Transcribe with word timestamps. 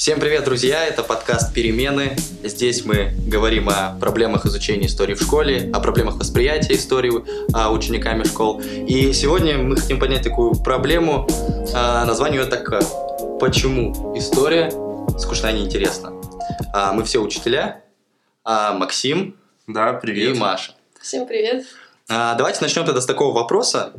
Всем 0.00 0.18
привет, 0.18 0.44
друзья! 0.44 0.86
Это 0.86 1.02
подкаст 1.02 1.52
«Перемены». 1.52 2.16
Здесь 2.42 2.86
мы 2.86 3.12
говорим 3.26 3.68
о 3.68 3.98
проблемах 4.00 4.46
изучения 4.46 4.86
истории 4.86 5.12
в 5.12 5.20
школе, 5.20 5.70
о 5.74 5.80
проблемах 5.80 6.16
восприятия 6.16 6.72
истории 6.72 7.12
а, 7.52 7.70
учениками 7.70 8.24
школ. 8.24 8.62
И 8.62 9.12
сегодня 9.12 9.58
мы 9.58 9.76
хотим 9.76 10.00
поднять 10.00 10.22
такую 10.22 10.54
проблему. 10.54 11.28
А, 11.74 12.06
название 12.06 12.40
ее 12.40 12.46
так 12.46 12.66
«Почему 13.40 14.16
история 14.16 14.70
скучна 15.18 15.50
и 15.50 15.56
неинтересна?». 15.56 16.14
А, 16.72 16.94
мы 16.94 17.04
все 17.04 17.18
учителя. 17.18 17.84
А, 18.42 18.72
Максим. 18.72 19.36
Да, 19.66 19.92
привет. 19.92 20.34
И 20.34 20.38
Маша. 20.38 20.72
Всем 20.98 21.26
привет. 21.26 21.66
А, 22.08 22.36
давайте 22.36 22.62
начнем 22.62 22.86
тогда 22.86 23.02
с 23.02 23.06
такого 23.06 23.34
вопроса. 23.34 23.92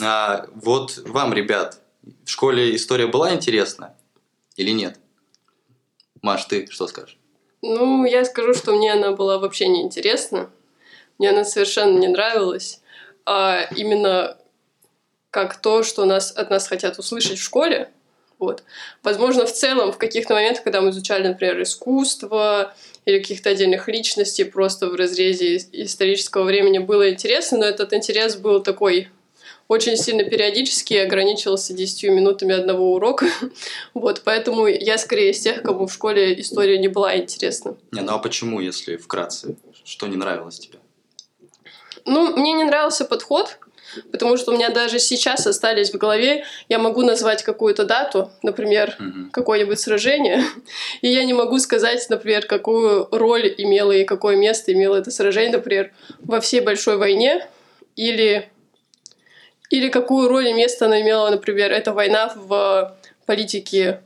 А, 0.00 0.46
вот 0.54 1.02
вам, 1.04 1.34
ребят, 1.34 1.80
в 2.24 2.30
школе 2.30 2.76
история 2.76 3.08
была 3.08 3.34
интересна 3.34 3.96
или 4.54 4.70
нет? 4.70 5.00
Маш, 6.22 6.44
ты 6.44 6.66
что 6.70 6.86
скажешь? 6.86 7.18
Ну, 7.62 8.04
я 8.04 8.24
скажу, 8.24 8.54
что 8.54 8.74
мне 8.74 8.92
она 8.92 9.12
была 9.12 9.38
вообще 9.38 9.68
не 9.68 9.82
интересна. 9.82 10.50
Мне 11.18 11.30
она 11.30 11.44
совершенно 11.44 11.98
не 11.98 12.08
нравилась. 12.08 12.80
А 13.26 13.68
именно 13.76 14.36
как 15.30 15.60
то, 15.60 15.82
что 15.82 16.04
нас, 16.04 16.30
от 16.32 16.50
нас 16.50 16.68
хотят 16.68 16.98
услышать 16.98 17.38
в 17.38 17.42
школе. 17.42 17.90
Вот. 18.38 18.62
Возможно, 19.02 19.46
в 19.46 19.52
целом, 19.52 19.92
в 19.92 19.98
каких-то 19.98 20.34
моментах, 20.34 20.62
когда 20.62 20.80
мы 20.80 20.90
изучали, 20.90 21.26
например, 21.26 21.60
искусство 21.60 22.72
или 23.04 23.18
каких-то 23.18 23.50
отдельных 23.50 23.88
личностей, 23.88 24.44
просто 24.44 24.88
в 24.88 24.94
разрезе 24.94 25.56
исторического 25.72 26.44
времени 26.44 26.78
было 26.78 27.10
интересно, 27.10 27.58
но 27.58 27.64
этот 27.64 27.92
интерес 27.92 28.36
был 28.36 28.62
такой 28.62 29.08
очень 29.68 29.96
сильно 29.96 30.24
периодически 30.24 30.94
ограничивался 30.94 31.74
10 31.74 32.04
минутами 32.04 32.54
одного 32.54 32.94
урока. 32.94 33.26
вот, 33.94 34.22
поэтому 34.24 34.66
я 34.66 34.98
скорее 34.98 35.30
из 35.30 35.40
тех, 35.40 35.62
кому 35.62 35.86
в 35.86 35.92
школе 35.92 36.40
история 36.40 36.78
не 36.78 36.88
была 36.88 37.16
интересна. 37.16 37.76
Не, 37.92 38.00
ну 38.00 38.12
а 38.12 38.18
почему, 38.18 38.60
если 38.60 38.96
вкратце? 38.96 39.56
Что 39.84 40.06
не 40.06 40.16
нравилось 40.16 40.58
тебе? 40.58 40.78
Ну, 42.04 42.36
мне 42.36 42.54
не 42.54 42.64
нравился 42.64 43.04
подход, 43.04 43.58
потому 44.10 44.36
что 44.36 44.52
у 44.52 44.54
меня 44.54 44.70
даже 44.70 44.98
сейчас 44.98 45.46
остались 45.46 45.90
в 45.92 45.98
голове, 45.98 46.44
я 46.68 46.78
могу 46.78 47.02
назвать 47.02 47.42
какую-то 47.42 47.84
дату, 47.84 48.30
например, 48.42 48.96
угу. 48.98 49.30
какое-нибудь 49.30 49.78
сражение, 49.78 50.42
и 51.02 51.08
я 51.08 51.24
не 51.24 51.34
могу 51.34 51.58
сказать, 51.58 52.04
например, 52.08 52.46
какую 52.46 53.08
роль 53.10 53.54
имело 53.56 53.92
и 53.92 54.04
какое 54.04 54.36
место 54.36 54.72
имело 54.72 54.96
это 54.96 55.10
сражение, 55.10 55.52
например, 55.52 55.92
во 56.20 56.40
всей 56.40 56.60
большой 56.60 56.96
войне 56.96 57.46
или 57.96 58.48
или 59.70 59.88
какую 59.88 60.28
роль 60.28 60.48
и 60.48 60.52
место 60.52 60.86
она 60.86 61.00
имела, 61.00 61.30
например, 61.30 61.72
эта 61.72 61.92
война 61.92 62.32
в 62.34 62.96
политике 63.26 64.02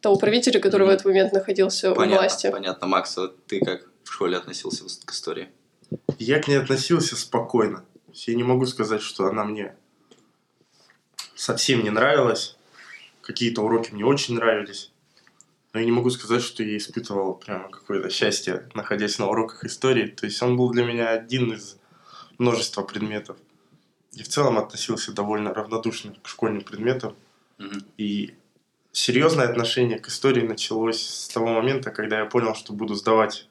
того 0.00 0.16
правителя, 0.16 0.60
который 0.60 0.82
mm-hmm. 0.82 0.90
в 0.90 0.94
этот 0.94 1.06
момент 1.06 1.32
находился 1.32 1.92
понятно, 1.92 2.16
у 2.16 2.18
власти. 2.18 2.50
Понятно. 2.50 2.86
Макс, 2.86 3.16
а 3.16 3.28
ты 3.46 3.60
как 3.60 3.86
в 4.02 4.12
школе 4.12 4.36
относился 4.36 4.84
к 5.04 5.12
истории? 5.12 5.48
Я 6.18 6.42
к 6.42 6.48
ней 6.48 6.56
относился 6.56 7.16
спокойно. 7.16 7.84
Я 8.12 8.34
не 8.34 8.42
могу 8.42 8.66
сказать, 8.66 9.02
что 9.02 9.26
она 9.26 9.44
мне 9.44 9.74
совсем 11.34 11.82
не 11.82 11.90
нравилась. 11.90 12.56
Какие-то 13.22 13.62
уроки 13.62 13.92
мне 13.92 14.04
очень 14.04 14.34
нравились. 14.34 14.90
Но 15.72 15.80
я 15.80 15.86
не 15.86 15.92
могу 15.92 16.10
сказать, 16.10 16.42
что 16.42 16.62
я 16.62 16.76
испытывал 16.76 17.34
прямо 17.34 17.68
какое-то 17.68 18.10
счастье, 18.10 18.68
находясь 18.74 19.18
на 19.18 19.28
уроках 19.28 19.64
истории. 19.64 20.06
То 20.06 20.26
есть 20.26 20.40
он 20.42 20.56
был 20.56 20.70
для 20.70 20.84
меня 20.84 21.10
один 21.10 21.52
из 21.52 21.76
множества 22.38 22.82
предметов 22.82 23.36
и 24.16 24.22
в 24.22 24.28
целом 24.28 24.58
относился 24.58 25.12
довольно 25.12 25.52
равнодушно 25.52 26.14
к 26.22 26.28
школьным 26.28 26.62
предметам. 26.62 27.16
Mm-hmm. 27.58 27.84
И 27.98 28.34
серьезное 28.92 29.48
отношение 29.48 29.98
к 29.98 30.08
истории 30.08 30.46
началось 30.46 31.02
с 31.02 31.28
того 31.28 31.48
момента, 31.48 31.90
когда 31.90 32.20
я 32.20 32.26
понял, 32.26 32.54
что 32.54 32.72
буду 32.72 32.94
сдавать 32.94 33.48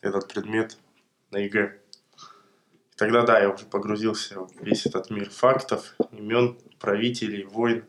этот 0.00 0.28
предмет 0.28 0.76
на 1.30 1.38
ЕГЭ. 1.38 1.78
И 2.92 2.96
тогда, 2.96 3.22
да, 3.22 3.38
я 3.40 3.50
уже 3.50 3.66
погрузился 3.66 4.40
в 4.40 4.50
весь 4.60 4.86
этот 4.86 5.10
мир 5.10 5.30
фактов, 5.30 5.94
имен, 6.12 6.56
правителей, 6.78 7.44
войн, 7.44 7.84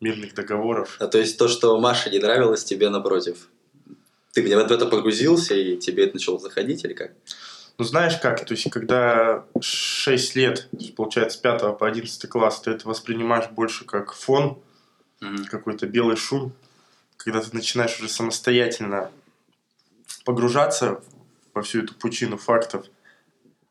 мирных 0.00 0.34
договоров. 0.34 0.96
А 1.00 1.06
то 1.06 1.18
есть 1.18 1.38
то, 1.38 1.48
что 1.48 1.78
Маше 1.80 2.10
не 2.10 2.18
нравилось, 2.18 2.64
тебе 2.64 2.88
напротив? 2.88 3.48
Ты 4.32 4.42
в 4.42 4.46
это 4.46 4.86
погрузился, 4.86 5.54
и 5.54 5.76
тебе 5.76 6.04
это 6.04 6.14
начало 6.14 6.38
заходить, 6.38 6.84
или 6.84 6.92
как? 6.92 7.12
Ну, 7.78 7.84
знаешь 7.84 8.16
как, 8.16 8.44
то 8.44 8.54
есть, 8.54 8.68
когда 8.70 9.44
6 9.60 10.34
лет, 10.34 10.68
получается, 10.96 11.38
с 11.38 11.40
5 11.40 11.78
по 11.78 11.86
11 11.86 12.28
класс, 12.28 12.60
ты 12.60 12.72
это 12.72 12.88
воспринимаешь 12.88 13.48
больше 13.50 13.84
как 13.84 14.12
фон, 14.14 14.58
mm-hmm. 15.20 15.44
какой-то 15.44 15.86
белый 15.86 16.16
шум. 16.16 16.52
Когда 17.16 17.40
ты 17.40 17.54
начинаешь 17.54 17.96
уже 18.00 18.08
самостоятельно 18.08 19.12
погружаться 20.24 21.00
во 21.54 21.62
всю 21.62 21.84
эту 21.84 21.94
пучину 21.94 22.36
фактов, 22.36 22.86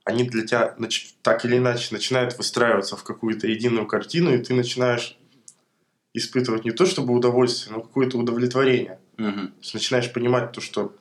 они 0.06 0.23
для 0.23 0.47
тебя 0.47 0.73
так 1.22 1.44
или 1.44 1.57
иначе 1.57 1.90
начинают 1.91 2.38
выстраиваться 2.38 2.96
в 2.96 3.03
какую-то 3.03 3.47
единую 3.47 3.88
картину, 3.88 4.34
и 4.34 4.38
ты 4.38 4.53
начинаешь 4.53 5.17
испытывать 6.13 6.63
не 6.63 6.72
то 6.72 6.85
чтобы 6.85 7.13
удовольствие, 7.13 7.75
но 7.75 7.81
какое-то 7.81 8.17
удовлетворение. 8.17 9.00
Mm-hmm. 9.17 9.47
То 9.47 9.53
есть 9.59 9.73
начинаешь 9.73 10.13
понимать 10.13 10.53
то, 10.53 10.62
что 10.62 10.96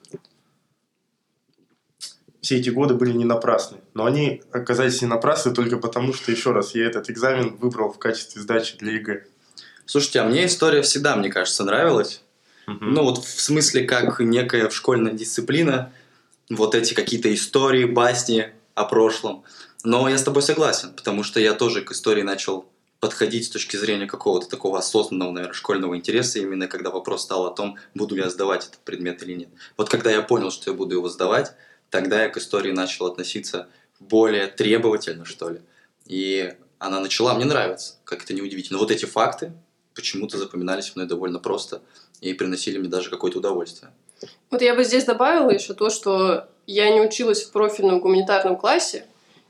все 2.47 2.59
эти 2.59 2.71
годы 2.71 2.95
были 2.95 3.11
не 3.11 3.25
напрасны. 3.25 3.79
Но 3.93 4.05
они 4.05 4.41
оказались 4.53 5.03
не 5.03 5.09
напрасны 5.09 5.53
только 5.53 5.79
потому, 5.79 6.12
что, 6.12 6.31
еще 6.31 6.53
раз, 6.53 6.77
я 6.77 6.87
этот 6.87 7.11
экзамен 7.11 7.57
выбрал 7.57 7.93
в 7.93 7.99
качестве 7.99 8.41
сдачи 8.41 8.77
для 8.79 8.93
ЕГЭ. 8.93 9.25
Слушайте, 9.84 10.21
а 10.21 10.25
мне 10.25 10.47
история 10.47 10.83
всегда, 10.83 11.17
мне 11.17 11.29
кажется, 11.29 11.65
нравилась. 11.65 12.23
Угу. 12.69 12.84
Ну, 12.84 13.03
вот 13.03 13.25
в 13.25 13.41
смысле, 13.41 13.83
как 13.83 14.21
некая 14.21 14.71
школьная 14.71 15.12
дисциплина, 15.12 15.93
вот 16.49 16.77
эти 16.77 16.95
какие-то 16.95 17.34
истории, 17.34 17.84
басни 17.84 18.53
о 18.77 18.84
прошлом. 18.84 19.43
Но 19.83 20.09
я 20.09 20.17
с 20.17 20.23
тобой 20.23 20.43
согласен, 20.43 20.93
потому 20.93 21.25
что 21.25 21.41
я 21.41 21.53
тоже 21.53 21.83
к 21.83 21.91
истории 21.91 22.23
начал 22.23 22.67
подходить 23.01 23.47
с 23.47 23.51
точки 23.51 23.77
зрения 23.77 24.07
какого-то 24.07 24.49
такого 24.49 24.78
осознанного, 24.78 25.33
наверное, 25.33 25.55
школьного 25.55 25.97
интереса, 25.97 26.39
именно 26.39 26.69
когда 26.69 26.91
вопрос 26.91 27.23
стал 27.23 27.47
о 27.47 27.51
том, 27.51 27.77
буду 27.95 28.15
я 28.15 28.31
сдавать 28.31 28.69
этот 28.69 28.78
предмет 28.84 29.21
или 29.25 29.33
нет. 29.33 29.49
Вот 29.77 29.89
когда 29.89 30.13
я 30.13 30.23
понял, 30.23 30.53
что 30.53 30.71
я 30.71 30.77
буду 30.77 30.95
его 30.95 31.09
сдавать, 31.09 31.53
тогда 31.91 32.22
я 32.22 32.28
к 32.28 32.36
истории 32.36 32.72
начал 32.72 33.06
относиться 33.06 33.69
более 34.00 34.47
требовательно, 34.47 35.24
что 35.24 35.50
ли. 35.50 35.60
И 36.06 36.52
она 36.78 37.00
начала 37.00 37.34
мне 37.34 37.44
нравиться, 37.44 37.97
как 38.04 38.24
это 38.24 38.34
неудивительно. 38.34 38.78
Вот 38.78 38.91
эти 38.91 39.04
факты 39.04 39.52
почему-то 39.94 40.38
запоминались 40.38 40.94
мной 40.94 41.06
довольно 41.06 41.38
просто 41.38 41.82
и 42.20 42.32
приносили 42.34 42.78
мне 42.78 42.88
даже 42.88 43.10
какое-то 43.10 43.38
удовольствие. 43.38 43.92
Вот 44.50 44.62
я 44.62 44.74
бы 44.74 44.84
здесь 44.84 45.04
добавила 45.04 45.50
еще 45.50 45.74
то, 45.74 45.91
что 45.91 46.48
я 46.66 46.91
не 46.91 47.00
училась 47.00 47.42
в 47.42 47.52
профильном 47.52 48.00
гуманитарном 48.00 48.56
классе, 48.56 49.06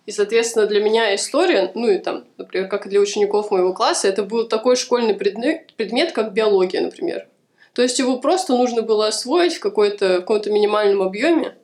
и, 0.06 0.12
соответственно, 0.12 0.66
для 0.66 0.80
меня 0.80 1.14
история, 1.16 1.72
ну 1.74 1.88
и 1.88 1.98
там, 1.98 2.24
например, 2.38 2.68
как 2.68 2.86
и 2.86 2.88
для 2.88 3.00
учеников 3.00 3.50
моего 3.50 3.72
класса, 3.72 4.06
это 4.06 4.22
был 4.22 4.46
такой 4.46 4.76
школьный 4.76 5.14
предмет, 5.14 5.72
предмет 5.74 6.12
как 6.12 6.32
биология, 6.32 6.80
например. 6.80 7.26
То 7.72 7.82
есть 7.82 7.98
его 7.98 8.18
просто 8.18 8.56
нужно 8.56 8.82
было 8.82 9.08
освоить 9.08 9.56
в, 9.56 9.60
какой-то, 9.60 10.18
в 10.18 10.20
каком-то 10.20 10.50
минимальном 10.50 11.02
объеме, 11.02 11.56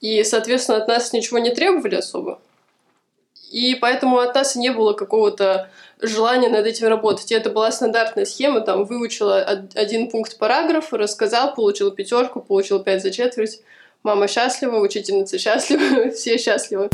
и, 0.00 0.22
соответственно, 0.24 0.78
от 0.78 0.88
нас 0.88 1.12
ничего 1.12 1.38
не 1.38 1.50
требовали 1.50 1.96
особо. 1.96 2.40
И 3.50 3.76
поэтому 3.76 4.18
от 4.18 4.34
нас 4.34 4.56
не 4.56 4.70
было 4.70 4.92
какого-то 4.92 5.70
желания 6.00 6.48
над 6.48 6.66
этим 6.66 6.88
работать. 6.88 7.30
И 7.30 7.34
это 7.34 7.48
была 7.50 7.70
стандартная 7.70 8.24
схема, 8.24 8.60
там, 8.60 8.84
выучила 8.84 9.40
один 9.74 10.10
пункт 10.10 10.36
параграфа, 10.36 10.98
рассказал, 10.98 11.54
получил 11.54 11.90
пятерку, 11.90 12.40
получил 12.40 12.82
пять 12.82 13.02
за 13.02 13.10
четверть. 13.10 13.60
Мама 14.02 14.28
счастлива, 14.28 14.78
учительница 14.78 15.38
счастлива, 15.38 16.10
все 16.14 16.38
счастливы. 16.38 16.90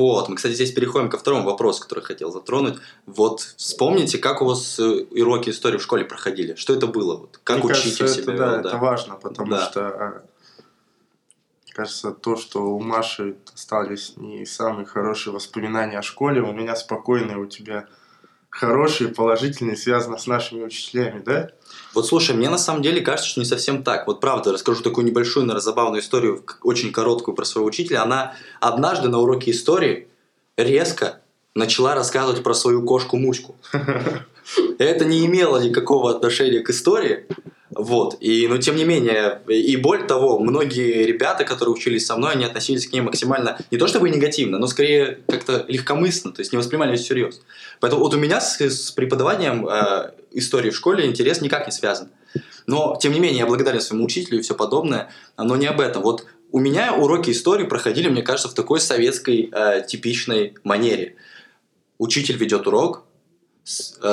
Вот, 0.00 0.30
мы, 0.30 0.36
кстати, 0.36 0.54
здесь 0.54 0.72
переходим 0.72 1.10
ко 1.10 1.18
второму 1.18 1.44
вопросу, 1.44 1.82
который 1.82 2.02
хотел 2.02 2.32
затронуть. 2.32 2.78
Вот 3.04 3.40
вспомните, 3.58 4.16
как 4.16 4.40
у 4.40 4.46
вас 4.46 4.78
э, 4.78 5.04
уроки 5.10 5.50
истории 5.50 5.76
в 5.76 5.82
школе 5.82 6.06
проходили? 6.06 6.54
Что 6.54 6.72
это 6.72 6.86
было? 6.86 7.18
Вот, 7.18 7.38
как 7.44 7.62
Мне 7.62 7.72
учитель 7.72 7.98
кажется, 7.98 8.22
себя 8.22 8.32
это, 8.32 8.42
вел? 8.42 8.50
Да, 8.50 8.62
да, 8.62 8.68
это 8.70 8.78
важно, 8.78 9.14
потому 9.16 9.50
да. 9.50 9.60
что 9.66 9.80
а, 9.88 10.22
кажется, 11.74 12.12
то, 12.12 12.36
что 12.36 12.62
у 12.62 12.80
Маши 12.80 13.36
остались 13.54 14.16
не 14.16 14.46
самые 14.46 14.86
хорошие 14.86 15.34
воспоминания 15.34 15.98
о 15.98 16.02
школе, 16.02 16.40
у 16.40 16.52
меня 16.52 16.74
спокойные, 16.76 17.36
у 17.36 17.44
тебя 17.44 17.86
хорошие, 18.50 19.10
положительные, 19.10 19.76
связано 19.76 20.18
с 20.18 20.26
нашими 20.26 20.62
учителями, 20.62 21.22
да? 21.24 21.50
Вот 21.94 22.06
слушай, 22.06 22.34
мне 22.34 22.50
на 22.50 22.58
самом 22.58 22.82
деле 22.82 23.00
кажется, 23.00 23.30
что 23.30 23.40
не 23.40 23.46
совсем 23.46 23.82
так. 23.82 24.06
Вот 24.06 24.20
правда, 24.20 24.52
расскажу 24.52 24.82
такую 24.82 25.06
небольшую, 25.06 25.46
наверное, 25.46 25.64
забавную 25.64 26.02
историю, 26.02 26.44
очень 26.62 26.92
короткую 26.92 27.34
про 27.34 27.44
своего 27.44 27.68
учителя. 27.68 28.02
Она 28.02 28.34
однажды 28.60 29.08
на 29.08 29.18
уроке 29.18 29.52
истории 29.52 30.08
резко 30.56 31.20
начала 31.54 31.94
рассказывать 31.94 32.42
про 32.42 32.54
свою 32.54 32.84
кошку 32.84 33.16
Муську. 33.16 33.56
Это 34.78 35.04
не 35.04 35.24
имело 35.26 35.62
никакого 35.62 36.10
отношения 36.10 36.60
к 36.60 36.70
истории, 36.70 37.26
Вот. 37.70 38.16
И, 38.20 38.48
но 38.48 38.58
тем 38.58 38.76
не 38.76 38.84
менее, 38.84 39.40
и 39.48 39.76
более 39.76 40.06
того, 40.06 40.40
многие 40.40 41.04
ребята, 41.04 41.44
которые 41.44 41.72
учились 41.72 42.04
со 42.04 42.16
мной, 42.16 42.32
они 42.32 42.44
относились 42.44 42.88
к 42.88 42.92
ней 42.92 43.00
максимально, 43.00 43.58
не 43.70 43.78
то 43.78 43.86
чтобы 43.86 44.10
негативно, 44.10 44.58
но 44.58 44.66
скорее 44.66 45.20
как-то 45.28 45.64
легкомысленно, 45.68 46.34
то 46.34 46.40
есть 46.40 46.52
не 46.52 46.58
воспринимали 46.58 46.92
ее 46.92 46.98
всерьез. 46.98 47.40
Поэтому 47.78 48.02
вот 48.02 48.14
у 48.14 48.18
меня 48.18 48.40
с, 48.40 48.60
с 48.60 48.90
преподаванием 48.90 49.68
э, 49.68 50.12
истории 50.32 50.70
в 50.70 50.76
школе 50.76 51.06
интерес 51.06 51.40
никак 51.40 51.66
не 51.66 51.72
связан. 51.72 52.08
Но, 52.66 52.98
тем 53.00 53.12
не 53.12 53.20
менее, 53.20 53.40
я 53.40 53.46
благодарен 53.46 53.80
своему 53.80 54.04
учителю 54.04 54.38
и 54.38 54.42
все 54.42 54.54
подобное, 54.54 55.10
но 55.36 55.56
не 55.56 55.66
об 55.66 55.80
этом. 55.80 56.02
Вот 56.02 56.26
у 56.52 56.58
меня 56.58 56.94
уроки 56.94 57.30
истории 57.30 57.64
проходили, 57.64 58.08
мне 58.08 58.22
кажется, 58.22 58.48
в 58.48 58.54
такой 58.54 58.80
советской 58.80 59.48
э, 59.52 59.84
типичной 59.86 60.54
манере. 60.64 61.16
Учитель 61.98 62.36
ведет 62.36 62.66
урок, 62.66 63.04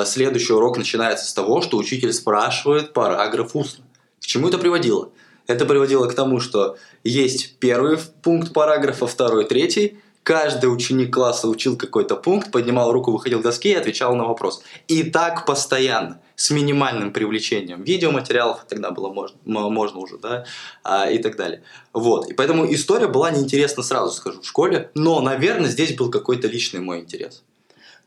следующий 0.04 0.52
урок 0.52 0.76
начинается 0.76 1.26
с 1.26 1.32
того, 1.32 1.60
что 1.62 1.76
учитель 1.76 2.12
спрашивает 2.12 2.92
параграф 2.92 3.54
устно. 3.54 3.84
К 4.20 4.26
чему 4.26 4.48
это 4.48 4.58
приводило? 4.58 5.10
Это 5.46 5.64
приводило 5.64 6.06
к 6.06 6.14
тому, 6.14 6.40
что 6.40 6.76
есть 7.04 7.58
первый 7.58 7.98
пункт 8.22 8.52
параграфа, 8.52 9.06
второй, 9.06 9.46
третий. 9.46 9.98
Каждый 10.22 10.66
ученик 10.66 11.14
класса 11.14 11.48
учил 11.48 11.78
какой-то 11.78 12.14
пункт, 12.14 12.52
поднимал 12.52 12.92
руку, 12.92 13.10
выходил 13.10 13.40
к 13.40 13.42
доске 13.42 13.70
и 13.70 13.76
отвечал 13.76 14.14
на 14.14 14.26
вопрос. 14.26 14.62
И 14.86 15.04
так 15.04 15.46
постоянно, 15.46 16.20
с 16.36 16.50
минимальным 16.50 17.14
привлечением 17.14 17.82
видеоматериалов, 17.82 18.66
тогда 18.68 18.90
было 18.90 19.10
можно, 19.10 19.38
можно 19.46 19.98
уже, 19.98 20.18
да, 20.18 20.44
а, 20.84 21.10
и 21.10 21.16
так 21.18 21.36
далее. 21.36 21.62
Вот. 21.94 22.30
И 22.30 22.34
поэтому 22.34 22.70
история 22.70 23.08
была 23.08 23.30
неинтересна 23.30 23.82
сразу, 23.82 24.12
скажу, 24.12 24.42
в 24.42 24.46
школе, 24.46 24.90
но, 24.94 25.20
наверное, 25.22 25.70
здесь 25.70 25.96
был 25.96 26.10
какой-то 26.10 26.46
личный 26.46 26.80
мой 26.80 27.00
интерес. 27.00 27.42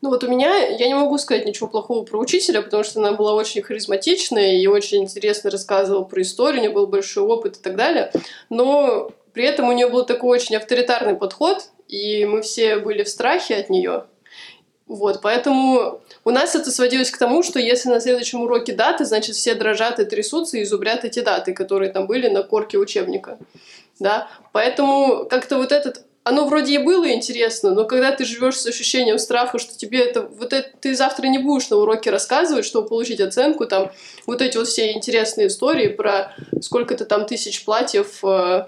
Ну 0.02 0.08
вот 0.08 0.24
у 0.24 0.28
меня, 0.28 0.66
я 0.66 0.88
не 0.88 0.94
могу 0.94 1.16
сказать 1.16 1.46
ничего 1.46 1.68
плохого 1.68 2.04
про 2.04 2.18
учителя, 2.18 2.60
потому 2.60 2.82
что 2.82 2.98
она 2.98 3.12
была 3.12 3.34
очень 3.34 3.62
харизматичная 3.62 4.56
и 4.56 4.66
очень 4.66 5.04
интересно 5.04 5.48
рассказывала 5.48 6.02
про 6.02 6.20
историю, 6.22 6.58
у 6.58 6.64
нее 6.64 6.72
был 6.72 6.88
большой 6.88 7.22
опыт 7.22 7.56
и 7.56 7.60
так 7.60 7.76
далее. 7.76 8.10
Но 8.50 9.12
при 9.32 9.44
этом 9.44 9.68
у 9.68 9.72
нее 9.72 9.88
был 9.88 10.04
такой 10.04 10.30
очень 10.36 10.56
авторитарный 10.56 11.14
подход, 11.14 11.70
и 11.86 12.24
мы 12.24 12.42
все 12.42 12.78
были 12.78 13.04
в 13.04 13.08
страхе 13.08 13.54
от 13.54 13.70
нее. 13.70 14.06
Вот, 14.88 15.20
поэтому 15.22 16.00
у 16.24 16.30
нас 16.30 16.56
это 16.56 16.72
сводилось 16.72 17.12
к 17.12 17.16
тому, 17.16 17.44
что 17.44 17.60
если 17.60 17.88
на 17.88 18.00
следующем 18.00 18.42
уроке 18.42 18.72
даты, 18.74 19.04
значит, 19.04 19.36
все 19.36 19.54
дрожат 19.54 20.00
и 20.00 20.04
трясутся 20.04 20.58
и 20.58 20.64
зубрят 20.64 21.04
эти 21.04 21.20
даты, 21.20 21.54
которые 21.54 21.92
там 21.92 22.08
были 22.08 22.26
на 22.28 22.42
корке 22.42 22.76
учебника. 22.76 23.38
Да? 24.00 24.28
Поэтому 24.50 25.26
как-то 25.30 25.58
вот 25.58 25.70
этот 25.70 26.04
оно 26.24 26.46
вроде 26.46 26.74
и 26.74 26.78
было 26.78 27.12
интересно, 27.12 27.72
но 27.72 27.84
когда 27.84 28.12
ты 28.12 28.24
живешь 28.24 28.60
с 28.60 28.66
ощущением 28.66 29.18
страха, 29.18 29.58
что 29.58 29.76
тебе 29.76 30.00
это, 30.00 30.22
вот 30.22 30.52
это, 30.52 30.70
ты 30.80 30.94
завтра 30.94 31.26
не 31.26 31.38
будешь 31.38 31.68
на 31.68 31.76
уроке 31.76 32.10
рассказывать, 32.10 32.64
чтобы 32.64 32.88
получить 32.88 33.20
оценку, 33.20 33.66
там, 33.66 33.90
вот 34.26 34.40
эти 34.40 34.56
вот 34.56 34.68
все 34.68 34.92
интересные 34.92 35.48
истории 35.48 35.88
про 35.88 36.32
сколько-то 36.60 37.06
там 37.06 37.26
тысяч 37.26 37.64
платьев, 37.64 38.24
э, 38.24 38.66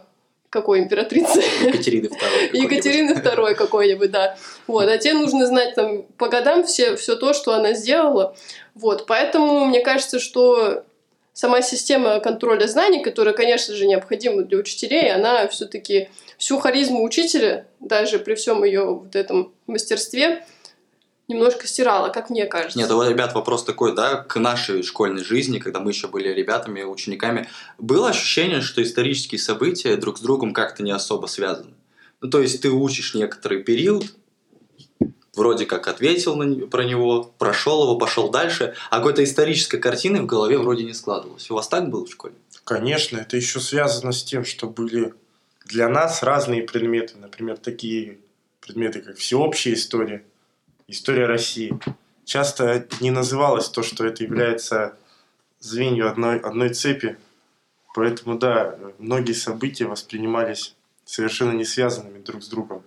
какой 0.50 0.80
императрицы? 0.80 1.42
Екатерины 1.62 2.08
второй. 2.08 2.50
Екатерины 2.52 3.14
второй 3.14 3.54
какой-нибудь, 3.54 4.10
да. 4.10 4.36
Вот, 4.66 4.88
а 4.88 4.98
тебе 4.98 5.14
нужно 5.14 5.46
знать 5.46 5.74
там 5.74 6.02
по 6.16 6.28
годам 6.28 6.64
все, 6.64 6.96
все 6.96 7.14
то, 7.16 7.32
что 7.34 7.54
она 7.54 7.72
сделала. 7.74 8.36
Вот, 8.74 9.06
поэтому 9.06 9.64
мне 9.64 9.80
кажется, 9.80 10.18
что 10.18 10.84
сама 11.34 11.60
система 11.60 12.20
контроля 12.20 12.66
знаний, 12.66 13.02
которая, 13.02 13.34
конечно 13.34 13.74
же, 13.74 13.86
необходима 13.86 14.42
для 14.42 14.56
учителей, 14.56 15.12
она 15.12 15.46
все-таки 15.48 16.08
всю 16.38 16.58
харизму 16.58 17.04
учителя, 17.04 17.66
даже 17.80 18.18
при 18.18 18.34
всем 18.34 18.64
ее 18.64 18.84
вот 18.84 19.14
этом 19.14 19.52
мастерстве, 19.66 20.46
немножко 21.26 21.66
стирала, 21.66 22.10
как 22.10 22.30
мне 22.30 22.46
кажется. 22.46 22.78
Нет, 22.78 22.90
вот, 22.90 23.08
ребят, 23.08 23.34
вопрос 23.34 23.64
такой, 23.64 23.94
да, 23.94 24.16
к 24.16 24.38
нашей 24.38 24.82
школьной 24.82 25.24
жизни, 25.24 25.58
когда 25.58 25.80
мы 25.80 25.90
еще 25.90 26.06
были 26.06 26.28
ребятами, 26.28 26.82
учениками, 26.82 27.48
было 27.78 28.10
ощущение, 28.10 28.60
что 28.60 28.82
исторические 28.82 29.40
события 29.40 29.96
друг 29.96 30.18
с 30.18 30.20
другом 30.20 30.52
как-то 30.52 30.82
не 30.82 30.92
особо 30.92 31.26
связаны. 31.26 31.74
Ну, 32.20 32.30
то 32.30 32.40
есть 32.40 32.62
ты 32.62 32.70
учишь 32.70 33.14
некоторый 33.14 33.62
период, 33.62 34.06
вроде 35.36 35.66
как 35.66 35.88
ответил 35.88 36.36
на, 36.36 36.66
про 36.66 36.84
него, 36.84 37.32
прошел 37.38 37.82
его, 37.82 37.96
пошел 37.96 38.30
дальше, 38.30 38.74
а 38.90 38.98
какой-то 38.98 39.22
исторической 39.24 39.78
картины 39.78 40.22
в 40.22 40.26
голове 40.26 40.58
вроде 40.58 40.84
не 40.84 40.94
складывалось. 40.94 41.50
У 41.50 41.54
вас 41.54 41.68
так 41.68 41.88
было 41.88 42.06
в 42.06 42.10
школе? 42.10 42.34
Конечно, 42.64 43.18
это 43.18 43.36
еще 43.36 43.60
связано 43.60 44.12
с 44.12 44.24
тем, 44.24 44.44
что 44.44 44.66
были 44.66 45.14
для 45.66 45.88
нас 45.88 46.22
разные 46.22 46.62
предметы, 46.62 47.16
например, 47.16 47.56
такие 47.56 48.18
предметы, 48.60 49.00
как 49.00 49.16
всеобщая 49.16 49.74
история, 49.74 50.24
история 50.86 51.26
России. 51.26 51.78
Часто 52.24 52.86
не 53.00 53.10
называлось 53.10 53.68
то, 53.68 53.82
что 53.82 54.06
это 54.06 54.22
является 54.22 54.96
звенью 55.60 56.08
одной, 56.08 56.38
одной 56.38 56.70
цепи. 56.70 57.18
Поэтому, 57.94 58.38
да, 58.38 58.78
многие 58.98 59.32
события 59.32 59.86
воспринимались 59.86 60.74
совершенно 61.04 61.52
не 61.52 61.64
связанными 61.64 62.18
друг 62.18 62.42
с 62.42 62.48
другом. 62.48 62.82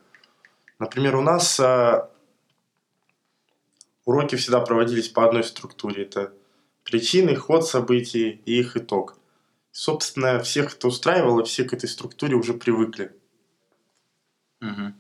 Например, 0.80 1.16
у 1.16 1.22
нас 1.22 1.60
а, 1.60 2.10
уроки 4.08 4.36
всегда 4.36 4.62
проводились 4.62 5.10
по 5.10 5.28
одной 5.28 5.44
структуре. 5.44 6.02
Это 6.02 6.34
причины, 6.84 7.36
ход 7.36 7.68
событий 7.68 8.42
и 8.46 8.60
их 8.60 8.76
итог 8.76 9.18
собственно, 9.78 10.40
всех 10.40 10.74
это 10.74 10.88
устраивало, 10.88 11.44
все 11.44 11.64
к 11.64 11.72
этой 11.72 11.88
структуре 11.88 12.36
уже 12.36 12.56
привыкли. 12.56 13.12
Угу. 14.60 14.94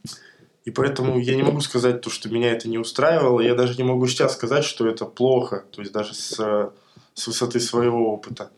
И 0.65 0.71
поэтому 0.71 1.17
я 1.19 1.35
не 1.35 1.41
могу 1.41 1.61
сказать 1.61 2.01
то, 2.01 2.11
что 2.11 2.29
меня 2.29 2.51
это 2.51 2.69
не 2.69 2.77
устраивало. 2.77 3.41
Я 3.41 3.55
даже 3.55 3.75
не 3.75 3.83
могу 3.83 4.05
сейчас 4.05 4.33
сказать, 4.33 4.63
что 4.63 4.87
это 4.87 5.05
плохо, 5.05 5.65
то 5.71 5.81
есть 5.81 5.91
даже 5.91 6.13
с, 6.13 6.71
с 7.15 7.27
высоты 7.27 7.59
своего 7.59 8.13
опыта. 8.13 8.51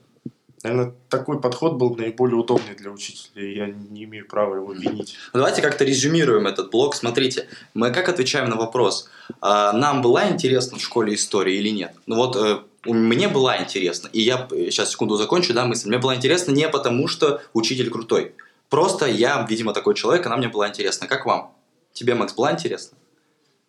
Наверное, 0.63 0.93
такой 1.07 1.39
подход 1.39 1.75
был 1.75 1.95
наиболее 1.95 2.35
удобный 2.35 2.75
для 2.75 2.91
учителя, 2.91 3.43
и 3.43 3.55
я 3.55 3.67
не 3.67 4.03
имею 4.03 4.27
права 4.27 4.55
его 4.55 4.73
винить. 4.73 5.15
Ну, 5.33 5.39
давайте 5.39 5.61
как-то 5.61 5.85
резюмируем 5.85 6.47
этот 6.47 6.69
блок. 6.69 6.95
Смотрите, 6.95 7.47
мы 7.73 7.91
как 7.91 8.09
отвечаем 8.09 8.49
на 8.49 8.57
вопрос, 8.57 9.09
а, 9.39 9.71
нам 9.71 10.01
была 10.01 10.29
интересна 10.29 10.77
в 10.77 10.81
школе 10.81 11.13
история 11.13 11.57
или 11.57 11.69
нет? 11.69 11.93
Ну 12.07 12.17
вот 12.17 12.35
э, 12.35 12.59
мне 12.85 13.29
была 13.29 13.61
интересна. 13.61 14.09
И 14.11 14.21
я 14.21 14.47
сейчас 14.49 14.91
секунду 14.91 15.15
закончу, 15.15 15.53
да, 15.53 15.65
мысль. 15.65 15.87
Мне 15.87 15.97
было 15.97 16.15
интересно 16.15 16.51
не 16.51 16.67
потому, 16.67 17.07
что 17.07 17.41
учитель 17.53 17.89
крутой. 17.89 18.33
Просто 18.69 19.05
я, 19.05 19.45
видимо, 19.49 19.73
такой 19.73 19.95
человек, 19.95 20.25
она 20.25 20.35
мне 20.35 20.49
была 20.49 20.67
интересна. 20.67 21.07
Как 21.07 21.25
вам? 21.25 21.53
Тебе, 21.93 22.15
Макс, 22.15 22.33
была 22.33 22.51
интересна? 22.51 22.97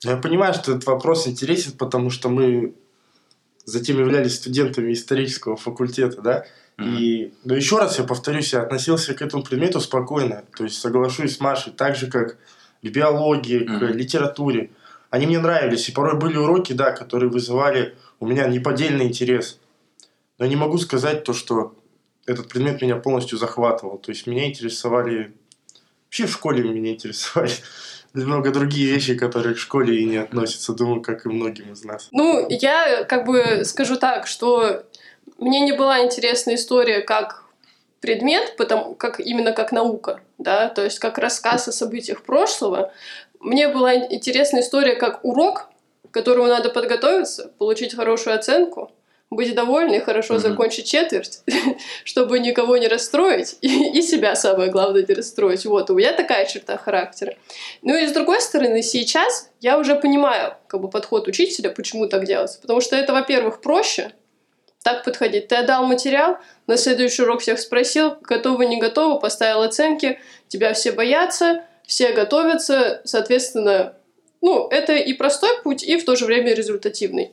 Я 0.02 0.16
понимаю, 0.16 0.54
что 0.54 0.72
этот 0.72 0.86
вопрос 0.86 1.28
интересен, 1.28 1.72
потому 1.72 2.10
что 2.10 2.28
мы 2.28 2.74
затем 3.64 3.98
являлись 3.98 4.36
студентами 4.36 4.92
исторического 4.92 5.56
факультета, 5.56 6.20
да? 6.22 6.46
И, 6.80 7.34
но 7.44 7.54
еще 7.54 7.78
раз 7.78 7.98
я 7.98 8.04
повторюсь, 8.04 8.54
я 8.54 8.62
относился 8.62 9.12
к 9.12 9.20
этому 9.20 9.42
предмету 9.42 9.80
спокойно. 9.80 10.44
То 10.56 10.64
есть 10.64 10.80
соглашусь 10.80 11.36
с 11.36 11.40
Машей, 11.40 11.72
так 11.72 11.94
же, 11.94 12.06
как 12.06 12.38
к 12.82 12.86
биологии, 12.86 13.60
mm-hmm. 13.60 13.78
к 13.78 13.94
литературе. 13.94 14.70
Они 15.10 15.26
мне 15.26 15.38
нравились. 15.38 15.88
И 15.88 15.92
порой 15.92 16.18
были 16.18 16.38
уроки, 16.38 16.72
да, 16.72 16.92
которые 16.92 17.28
вызывали 17.28 17.96
у 18.18 18.26
меня 18.26 18.46
неподдельный 18.46 19.06
интерес. 19.06 19.58
Но 20.38 20.46
я 20.46 20.48
не 20.48 20.56
могу 20.56 20.78
сказать 20.78 21.24
то, 21.24 21.34
что 21.34 21.76
этот 22.24 22.48
предмет 22.48 22.80
меня 22.80 22.96
полностью 22.96 23.36
захватывал. 23.36 23.98
То 23.98 24.10
есть 24.10 24.26
меня 24.26 24.48
интересовали... 24.48 25.34
Вообще 26.06 26.26
в 26.26 26.32
школе 26.32 26.62
меня 26.62 26.92
интересовали 26.92 27.52
много 28.14 28.50
другие 28.50 28.92
вещи, 28.92 29.14
которые 29.14 29.54
к 29.54 29.58
школе 29.58 30.00
и 30.00 30.04
не 30.04 30.16
относятся, 30.16 30.72
думаю, 30.72 31.02
как 31.02 31.26
и 31.26 31.28
многим 31.28 31.72
из 31.72 31.84
нас. 31.84 32.08
Ну, 32.12 32.46
я 32.48 33.04
как 33.04 33.26
бы 33.26 33.64
скажу 33.64 33.96
так, 33.96 34.26
что 34.26 34.84
мне 35.38 35.60
не 35.60 35.72
была 35.72 36.04
интересна 36.04 36.54
история 36.54 37.00
как 37.00 37.44
предмет, 38.00 38.56
потому 38.56 38.94
как 38.94 39.20
именно 39.20 39.52
как 39.52 39.72
наука, 39.72 40.20
да, 40.38 40.68
то 40.68 40.82
есть 40.84 40.98
как 40.98 41.18
рассказ 41.18 41.68
о 41.68 41.72
событиях 41.72 42.22
прошлого. 42.22 42.92
Мне 43.38 43.68
была 43.68 43.94
интересна 43.94 44.60
история 44.60 44.96
как 44.96 45.24
урок, 45.24 45.68
к 46.10 46.14
которому 46.14 46.46
надо 46.46 46.70
подготовиться, 46.70 47.52
получить 47.58 47.94
хорошую 47.94 48.36
оценку, 48.36 48.90
быть 49.30 49.54
довольной, 49.54 50.00
хорошо 50.00 50.34
mm-hmm. 50.34 50.38
закончить 50.40 50.86
четверть, 50.86 51.40
чтобы 52.04 52.40
никого 52.40 52.76
не 52.76 52.88
расстроить, 52.88 53.56
и, 53.60 53.98
и 53.98 54.02
себя, 54.02 54.34
самое 54.34 54.70
главное, 54.70 55.04
не 55.06 55.14
расстроить. 55.14 55.64
Вот, 55.64 55.88
у 55.90 55.94
меня 55.94 56.12
такая 56.12 56.46
черта 56.46 56.76
характера. 56.76 57.36
Ну 57.82 57.96
и 57.96 58.06
с 58.06 58.12
другой 58.12 58.40
стороны, 58.40 58.82
сейчас 58.82 59.50
я 59.60 59.78
уже 59.78 59.94
понимаю 59.94 60.56
как 60.66 60.80
бы 60.80 60.90
подход 60.90 61.28
учителя, 61.28 61.70
почему 61.70 62.08
так 62.08 62.26
делать. 62.26 62.58
Потому 62.60 62.80
что 62.80 62.96
это, 62.96 63.12
во-первых, 63.12 63.60
проще, 63.60 64.12
так 64.82 65.04
подходить. 65.04 65.48
Ты 65.48 65.56
отдал 65.56 65.84
материал, 65.84 66.38
на 66.66 66.76
следующий 66.76 67.22
урок 67.22 67.40
всех 67.42 67.60
спросил, 67.60 68.16
готовы, 68.22 68.66
не 68.66 68.80
готовы, 68.80 69.20
поставил 69.20 69.62
оценки, 69.62 70.18
тебя 70.48 70.72
все 70.72 70.90
боятся, 70.90 71.64
все 71.86 72.12
готовятся, 72.12 73.00
соответственно, 73.04 73.94
ну, 74.40 74.68
это 74.68 74.94
и 74.94 75.12
простой 75.12 75.50
путь, 75.62 75.82
и 75.82 75.98
в 75.98 76.04
то 76.04 76.16
же 76.16 76.24
время 76.24 76.54
результативный. 76.54 77.30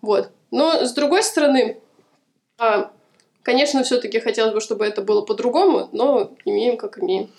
Вот. 0.00 0.30
Но 0.50 0.84
с 0.84 0.92
другой 0.92 1.22
стороны, 1.22 1.80
а, 2.58 2.90
конечно, 3.42 3.82
все-таки 3.82 4.20
хотелось 4.20 4.54
бы, 4.54 4.60
чтобы 4.60 4.86
это 4.86 5.02
было 5.02 5.22
по-другому, 5.22 5.88
но 5.92 6.32
имеем 6.44 6.76
как 6.76 6.98
имеем. 6.98 7.30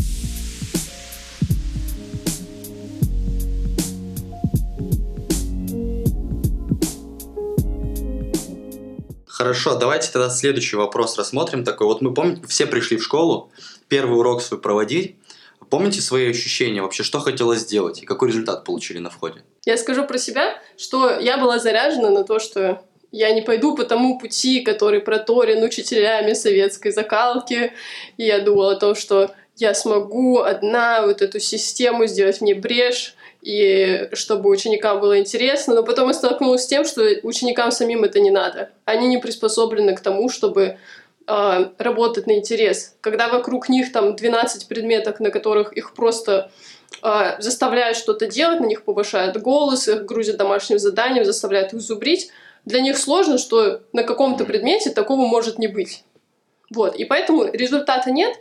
Хорошо, 9.37 9.75
давайте 9.75 10.11
тогда 10.11 10.31
следующий 10.31 10.75
вопрос 10.75 11.15
рассмотрим. 11.17 11.63
Такой 11.63 11.85
вот 11.85 12.01
мы 12.01 12.13
помните, 12.13 12.41
все 12.47 12.65
пришли 12.65 12.97
в 12.97 13.03
школу, 13.03 13.51
первый 13.87 14.17
урок 14.17 14.41
свой 14.41 14.59
проводить. 14.59 15.15
Помните 15.69 16.01
свои 16.01 16.29
ощущения 16.29 16.81
вообще, 16.81 17.03
что 17.03 17.19
хотелось 17.19 17.59
сделать 17.59 18.01
и 18.01 18.05
какой 18.05 18.29
результат 18.29 18.63
получили 18.63 18.97
на 18.97 19.09
входе? 19.09 19.43
Я 19.65 19.77
скажу 19.77 20.05
про 20.05 20.17
себя, 20.17 20.59
что 20.77 21.19
я 21.19 21.37
была 21.37 21.59
заряжена 21.59 22.09
на 22.09 22.23
то, 22.23 22.39
что 22.39 22.83
я 23.11 23.31
не 23.31 23.41
пойду 23.41 23.75
по 23.75 23.83
тому 23.83 24.19
пути, 24.19 24.61
который 24.61 24.99
проторен 24.99 25.63
учителями 25.63 26.33
советской 26.33 26.91
закалки. 26.91 27.73
И 28.17 28.25
я 28.25 28.39
думала 28.39 28.73
о 28.73 28.79
том, 28.79 28.95
что 28.95 29.31
я 29.55 29.73
смогу 29.73 30.39
одна 30.39 31.05
вот 31.05 31.21
эту 31.21 31.39
систему 31.39 32.05
сделать 32.05 32.41
мне 32.41 32.53
брешь, 32.53 33.15
и 33.41 34.09
чтобы 34.13 34.49
ученикам 34.49 34.99
было 34.99 35.19
интересно. 35.19 35.75
Но 35.75 35.83
потом 35.83 36.09
я 36.09 36.13
столкнулась 36.13 36.63
с 36.63 36.67
тем, 36.67 36.85
что 36.85 37.01
ученикам 37.23 37.71
самим 37.71 38.03
это 38.03 38.19
не 38.19 38.31
надо. 38.31 38.71
Они 38.85 39.07
не 39.07 39.17
приспособлены 39.17 39.95
к 39.95 40.01
тому, 40.01 40.29
чтобы 40.29 40.77
э, 41.27 41.65
работать 41.77 42.27
на 42.27 42.33
интерес. 42.33 42.95
Когда 43.01 43.29
вокруг 43.29 43.69
них 43.69 43.91
там 43.91 44.15
12 44.15 44.67
предметов, 44.67 45.19
на 45.19 45.31
которых 45.31 45.71
их 45.73 45.93
просто 45.93 46.51
э, 47.01 47.35
заставляют 47.39 47.97
что-то 47.97 48.27
делать, 48.27 48.59
на 48.59 48.65
них 48.65 48.83
повышают 48.83 49.37
голос, 49.37 49.87
их 49.87 50.05
грузят 50.05 50.37
домашним 50.37 50.77
заданием, 50.77 51.23
заставляют 51.23 51.73
их 51.73 51.79
зубрить, 51.79 52.31
для 52.67 52.81
них 52.81 52.97
сложно, 52.97 53.37
что 53.37 53.81
на 53.93 54.03
каком-то 54.03 54.43
предмете 54.43 54.89
такого 54.89 55.25
может 55.25 55.57
не 55.57 55.67
быть. 55.67 56.03
Вот. 56.69 56.97
И 56.97 57.05
поэтому 57.05 57.45
результата 57.45 58.11
нет, 58.11 58.37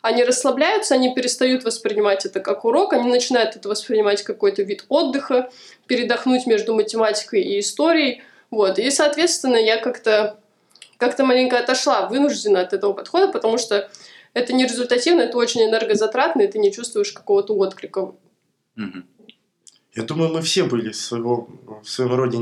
они 0.00 0.24
расслабляются, 0.24 0.94
они 0.94 1.14
перестают 1.14 1.62
воспринимать 1.62 2.26
это 2.26 2.40
как 2.40 2.64
урок, 2.64 2.92
они 2.92 3.08
начинают 3.08 3.54
это 3.54 3.68
воспринимать 3.68 4.22
как 4.24 4.36
какой-то 4.36 4.62
вид 4.62 4.84
отдыха, 4.88 5.50
передохнуть 5.86 6.46
между 6.46 6.74
математикой 6.74 7.42
и 7.42 7.60
историей. 7.60 8.22
Вот. 8.50 8.80
И, 8.80 8.90
соответственно, 8.90 9.56
я 9.56 9.76
как-то 9.76 10.40
как-то 10.96 11.24
маленько 11.24 11.56
отошла, 11.56 12.08
вынуждена 12.08 12.60
от 12.60 12.72
этого 12.72 12.92
подхода, 12.92 13.28
потому 13.28 13.58
что 13.58 13.88
это 14.34 14.52
не 14.52 14.64
результативно, 14.64 15.20
это 15.20 15.38
очень 15.38 15.62
энергозатратно, 15.62 16.42
и 16.42 16.48
ты 16.48 16.58
не 16.58 16.72
чувствуешь 16.72 17.12
какого-то 17.12 17.54
отклика. 17.54 18.00
Угу. 18.76 19.02
Я 19.94 20.02
думаю, 20.02 20.32
мы 20.32 20.42
все 20.42 20.64
были 20.64 20.90
своего, 20.90 21.48
в 21.84 21.88
своем 21.88 22.14
роде 22.16 22.38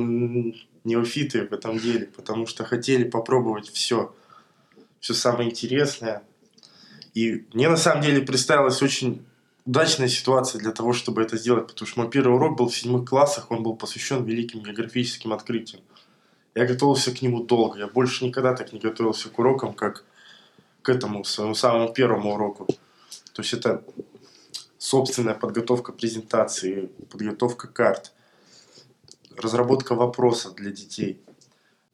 неофиты 0.87 1.47
в 1.47 1.52
этом 1.52 1.78
деле, 1.78 2.07
потому 2.07 2.47
что 2.47 2.64
хотели 2.64 3.05
попробовать 3.05 3.69
все, 3.69 4.14
все 5.00 5.14
самое 5.14 5.50
интересное. 5.50 6.23
И 7.14 7.45
мне 7.52 7.69
на 7.69 7.76
самом 7.76 8.02
деле 8.02 8.23
представилась 8.23 8.83
очень 8.83 9.26
удачная 9.66 10.09
ситуация 10.09 10.61
для 10.61 10.73
того, 10.73 10.93
чтобы 10.93 11.23
это 11.23 11.37
сделать, 11.37 11.66
потому 11.66 11.87
что 11.87 12.00
мой 12.00 12.11
первый 12.11 12.35
урок 12.37 12.57
был 12.57 12.69
в 12.69 12.76
седьмых 12.76 13.09
классах, 13.09 13.50
он 13.50 13.62
был 13.62 13.75
посвящен 13.75 14.25
великим 14.25 14.62
географическим 14.62 15.33
открытиям. 15.33 15.83
Я 16.55 16.66
готовился 16.66 17.14
к 17.14 17.21
нему 17.21 17.43
долго, 17.43 17.78
я 17.78 17.87
больше 17.87 18.25
никогда 18.25 18.55
так 18.55 18.73
не 18.73 18.78
готовился 18.78 19.28
к 19.28 19.38
урокам, 19.38 19.75
как 19.75 20.05
к 20.83 20.88
этому, 20.88 21.25
своему 21.25 21.55
самому 21.55 21.93
первому 21.93 22.35
уроку. 22.35 22.66
То 23.33 23.43
есть 23.43 23.52
это 23.52 23.83
собственная 24.78 25.35
подготовка 25.35 25.93
презентации, 25.93 26.88
подготовка 27.11 27.66
карт, 27.66 28.12
разработка 29.38 29.95
вопроса 29.95 30.50
для 30.50 30.71
детей. 30.71 31.21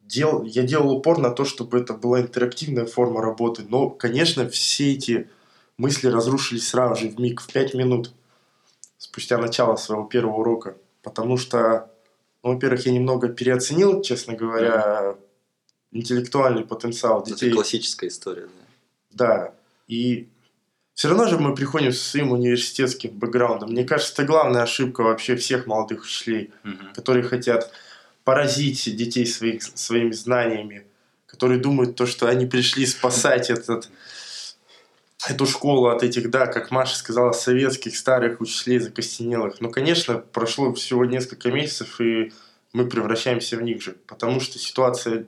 Дел, 0.02 0.42
я 0.44 0.62
делал 0.62 0.90
упор 0.90 1.18
на 1.18 1.30
то, 1.30 1.44
чтобы 1.44 1.78
это 1.78 1.94
была 1.94 2.20
интерактивная 2.20 2.86
форма 2.86 3.22
работы, 3.22 3.64
но, 3.68 3.88
конечно, 3.88 4.48
все 4.48 4.92
эти 4.92 5.30
мысли 5.78 6.08
разрушились 6.08 6.68
сразу 6.68 6.96
же, 6.96 7.08
в 7.08 7.18
миг, 7.18 7.40
в 7.40 7.52
пять 7.52 7.74
минут, 7.74 8.12
спустя 8.98 9.38
начало 9.38 9.76
своего 9.76 10.04
первого 10.04 10.40
урока. 10.40 10.76
Потому 11.02 11.36
что, 11.36 11.90
ну, 12.42 12.52
во-первых, 12.52 12.86
я 12.86 12.92
немного 12.92 13.28
переоценил, 13.28 14.02
честно 14.02 14.34
говоря, 14.34 15.16
интеллектуальный 15.90 16.64
потенциал 16.64 17.22
детей. 17.24 17.46
Это 17.46 17.56
классическая 17.56 18.08
история, 18.08 18.48
да. 19.10 19.26
Да. 19.26 19.54
И 19.88 20.28
все 20.94 21.08
равно 21.08 21.26
же 21.26 21.38
мы 21.38 21.54
приходим 21.54 21.92
со 21.92 22.10
своим 22.10 22.32
университетским 22.32 23.10
бэкграундом. 23.10 23.70
Мне 23.70 23.84
кажется, 23.84 24.12
это 24.12 24.24
главная 24.24 24.62
ошибка 24.62 25.02
вообще 25.02 25.36
всех 25.36 25.66
молодых 25.66 26.04
учителей, 26.04 26.52
угу. 26.64 26.92
которые 26.94 27.24
хотят 27.24 27.72
поразить 28.24 28.94
детей 28.94 29.26
своих, 29.26 29.62
своими 29.62 30.12
знаниями, 30.12 30.86
которые 31.26 31.60
думают 31.60 31.96
то, 31.96 32.06
что 32.06 32.28
они 32.28 32.46
пришли 32.46 32.86
спасать 32.86 33.50
этот, 33.50 33.88
эту 35.28 35.46
школу 35.46 35.88
от 35.88 36.02
этих, 36.02 36.30
да, 36.30 36.46
как 36.46 36.70
Маша 36.70 36.96
сказала, 36.96 37.32
советских 37.32 37.96
старых 37.96 38.40
учителей 38.40 38.78
закостенелых. 38.78 39.60
Но, 39.60 39.70
конечно, 39.70 40.18
прошло 40.18 40.72
всего 40.74 41.04
несколько 41.04 41.50
месяцев, 41.50 42.00
и 42.00 42.32
мы 42.72 42.86
превращаемся 42.86 43.56
в 43.56 43.62
них 43.62 43.82
же, 43.82 43.96
потому 44.06 44.40
что 44.40 44.58
ситуация 44.58 45.26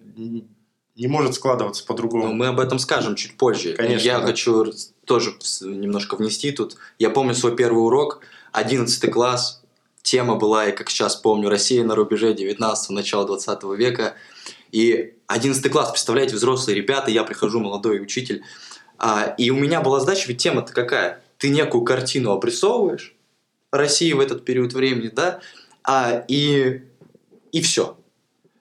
не 0.97 1.09
может 1.09 1.35
складываться 1.35 1.85
по-другому. 1.85 2.33
мы 2.33 2.47
об 2.49 2.61
этом 2.61 2.79
скажем 2.79 3.17
чуть 3.17 3.37
позже. 3.37 3.73
Конечно. 3.73 4.07
Я 4.07 4.21
да. 4.21 4.27
хочу 4.27 4.73
тоже 5.05 5.35
немножко 5.61 6.17
внести 6.17 6.53
тут. 6.53 6.77
Я 6.99 7.11
помню 7.11 7.35
свой 7.35 7.57
первый 7.57 7.79
урок, 7.79 8.21
11 8.53 9.11
класс, 9.11 9.63
тема 10.03 10.37
была, 10.37 10.67
я 10.67 10.73
как 10.73 10.91
сейчас 10.91 11.17
помню, 11.17 11.49
Россия 11.49 11.83
на 11.85 11.95
рубеже 11.95 12.35
19-го, 12.35 12.95
начала 12.95 13.27
20 13.27 13.63
века. 13.77 14.15
И 14.71 15.15
11 15.27 15.73
класс, 15.73 15.91
представляете, 15.91 16.35
взрослые 16.35 16.77
ребята, 16.77 17.11
я 17.11 17.25
прихожу, 17.25 17.61
молодой 17.61 18.01
учитель. 18.01 18.43
А, 18.99 19.35
и 19.39 19.51
у 19.51 19.57
меня 19.57 19.81
была 19.81 20.01
задача, 20.01 20.29
ведь 20.29 20.39
тема-то 20.39 20.73
какая? 20.73 21.23
Ты 21.39 21.49
некую 21.49 21.85
картину 21.85 22.33
обрисовываешь 22.33 23.15
России 23.71 24.13
в 24.13 24.21
этот 24.21 24.45
период 24.45 24.73
времени, 24.73 25.09
да, 25.09 25.41
а, 25.83 26.25
и, 26.29 26.83
и 27.53 27.63
все. 27.63 27.97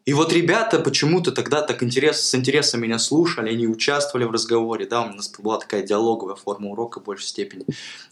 И 0.06 0.14
вот 0.14 0.34
ребята 0.34 0.80
почему-то 0.80 1.32
тогда 1.32 1.62
так 1.62 1.82
интерес, 1.82 2.22
с 2.22 2.36
интересом 2.36 2.82
меня 2.82 3.00
слушали, 3.00 3.50
они 3.50 3.68
участвовали 3.68 4.26
в 4.26 4.32
разговоре, 4.32 4.86
да, 4.86 5.02
у 5.02 5.14
нас 5.14 5.30
была 5.30 5.58
такая 5.58 5.82
диалоговая 5.82 6.36
форма 6.36 6.72
урока 6.72 7.00
в 7.00 7.04
большей 7.04 7.28
степени. 7.28 7.66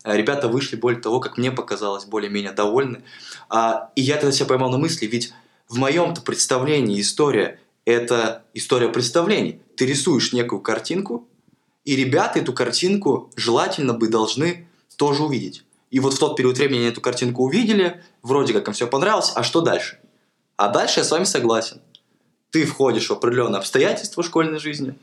А 0.04 0.16
ребята 0.16 0.48
вышли, 0.48 0.78
более 0.78 1.02
того, 1.02 1.20
как 1.20 1.38
мне 1.38 1.52
показалось, 1.52 2.06
более-менее 2.06 2.54
довольны. 2.54 3.04
А, 3.50 3.92
и 3.96 4.02
я 4.02 4.16
тогда 4.16 4.32
себя 4.32 4.46
поймал 4.46 4.72
на 4.72 4.78
мысли, 4.78 5.06
ведь 5.06 5.34
в 5.68 5.78
моем-то 5.78 6.22
представлении 6.22 7.00
история– 7.02 7.60
это 7.86 8.44
история 8.54 8.88
представлений. 8.88 9.60
Ты 9.76 9.86
рисуешь 9.86 10.32
некую 10.32 10.62
картинку, 10.62 11.28
и 11.84 11.96
ребята 11.98 12.40
эту 12.40 12.54
картинку 12.54 13.32
желательно 13.36 13.94
бы 13.94 14.08
должны 14.08 14.68
тоже 14.96 15.24
увидеть. 15.24 15.66
И 15.90 16.00
вот 16.00 16.14
в 16.14 16.20
тот 16.20 16.38
период 16.38 16.58
времени 16.58 16.80
они 16.80 16.88
эту 16.88 17.02
картинку 17.02 17.44
увидели, 17.44 18.02
вроде 18.22 18.54
как 18.54 18.68
им 18.68 18.74
все 18.74 18.88
понравилось, 18.88 19.34
а 19.36 19.44
что 19.44 19.60
дальше? 19.60 20.01
А 20.62 20.68
дальше 20.68 21.00
я 21.00 21.04
с 21.04 21.10
вами 21.10 21.24
согласен. 21.24 21.82
Ты 22.52 22.68
входишь 22.68 23.10
в 23.10 23.14
определенные 23.14 23.58
обстоятельства 23.58 24.22
школьной 24.22 24.60
жизни, 24.60 24.94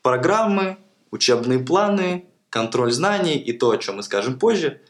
программы, 0.00 0.76
учебные 1.10 1.58
планы, 1.58 2.26
контроль 2.50 2.92
знаний 2.92 3.36
и 3.36 3.52
то, 3.52 3.72
о 3.72 3.78
чем 3.78 3.96
мы 3.96 4.04
скажем 4.04 4.38
позже, 4.38 4.80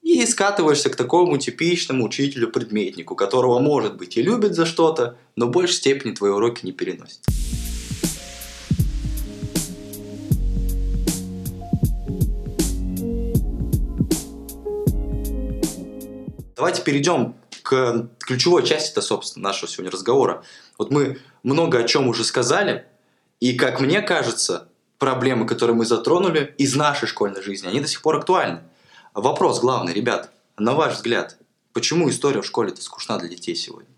и 0.00 0.24
скатываешься 0.24 0.88
к 0.88 0.96
такому 0.96 1.36
типичному 1.36 2.06
учителю-предметнику, 2.06 3.14
которого, 3.14 3.58
может 3.58 3.98
быть, 3.98 4.16
и 4.16 4.22
любит 4.22 4.54
за 4.54 4.64
что-то, 4.64 5.18
но 5.36 5.48
в 5.48 5.50
большей 5.50 5.74
степени 5.74 6.12
твои 6.12 6.30
уроки 6.30 6.64
не 6.64 6.72
переносит. 6.72 7.20
Давайте 16.56 16.80
перейдем 16.80 17.34
к 17.64 18.10
ключевой 18.18 18.62
части, 18.62 18.92
это, 18.92 19.00
собственно, 19.00 19.44
нашего 19.44 19.70
сегодня 19.70 19.90
разговора. 19.90 20.44
Вот 20.76 20.90
мы 20.90 21.18
много 21.42 21.78
о 21.78 21.84
чем 21.84 22.08
уже 22.08 22.22
сказали, 22.22 22.84
и, 23.40 23.54
как 23.54 23.80
мне 23.80 24.02
кажется, 24.02 24.68
проблемы, 24.98 25.46
которые 25.46 25.74
мы 25.74 25.86
затронули 25.86 26.54
из 26.58 26.76
нашей 26.76 27.08
школьной 27.08 27.42
жизни, 27.42 27.66
они 27.66 27.80
до 27.80 27.88
сих 27.88 28.02
пор 28.02 28.16
актуальны. 28.18 28.60
Вопрос 29.14 29.60
главный, 29.60 29.94
ребят, 29.94 30.30
на 30.58 30.74
ваш 30.74 30.96
взгляд, 30.96 31.38
почему 31.72 32.10
история 32.10 32.42
в 32.42 32.46
школе-то 32.46 32.82
скучна 32.82 33.18
для 33.18 33.28
детей 33.28 33.54
сегодня? 33.54 33.88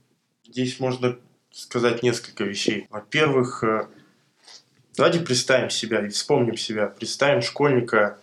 Здесь 0.46 0.78
можно 0.78 1.18
сказать 1.50 2.04
несколько 2.04 2.44
вещей. 2.44 2.86
Во-первых, 2.88 3.64
э, 3.64 3.88
давайте 4.96 5.20
представим 5.20 5.70
себя 5.70 6.06
и 6.06 6.08
вспомним 6.08 6.56
себя. 6.56 6.86
Представим 6.86 7.42
школьника, 7.42 8.20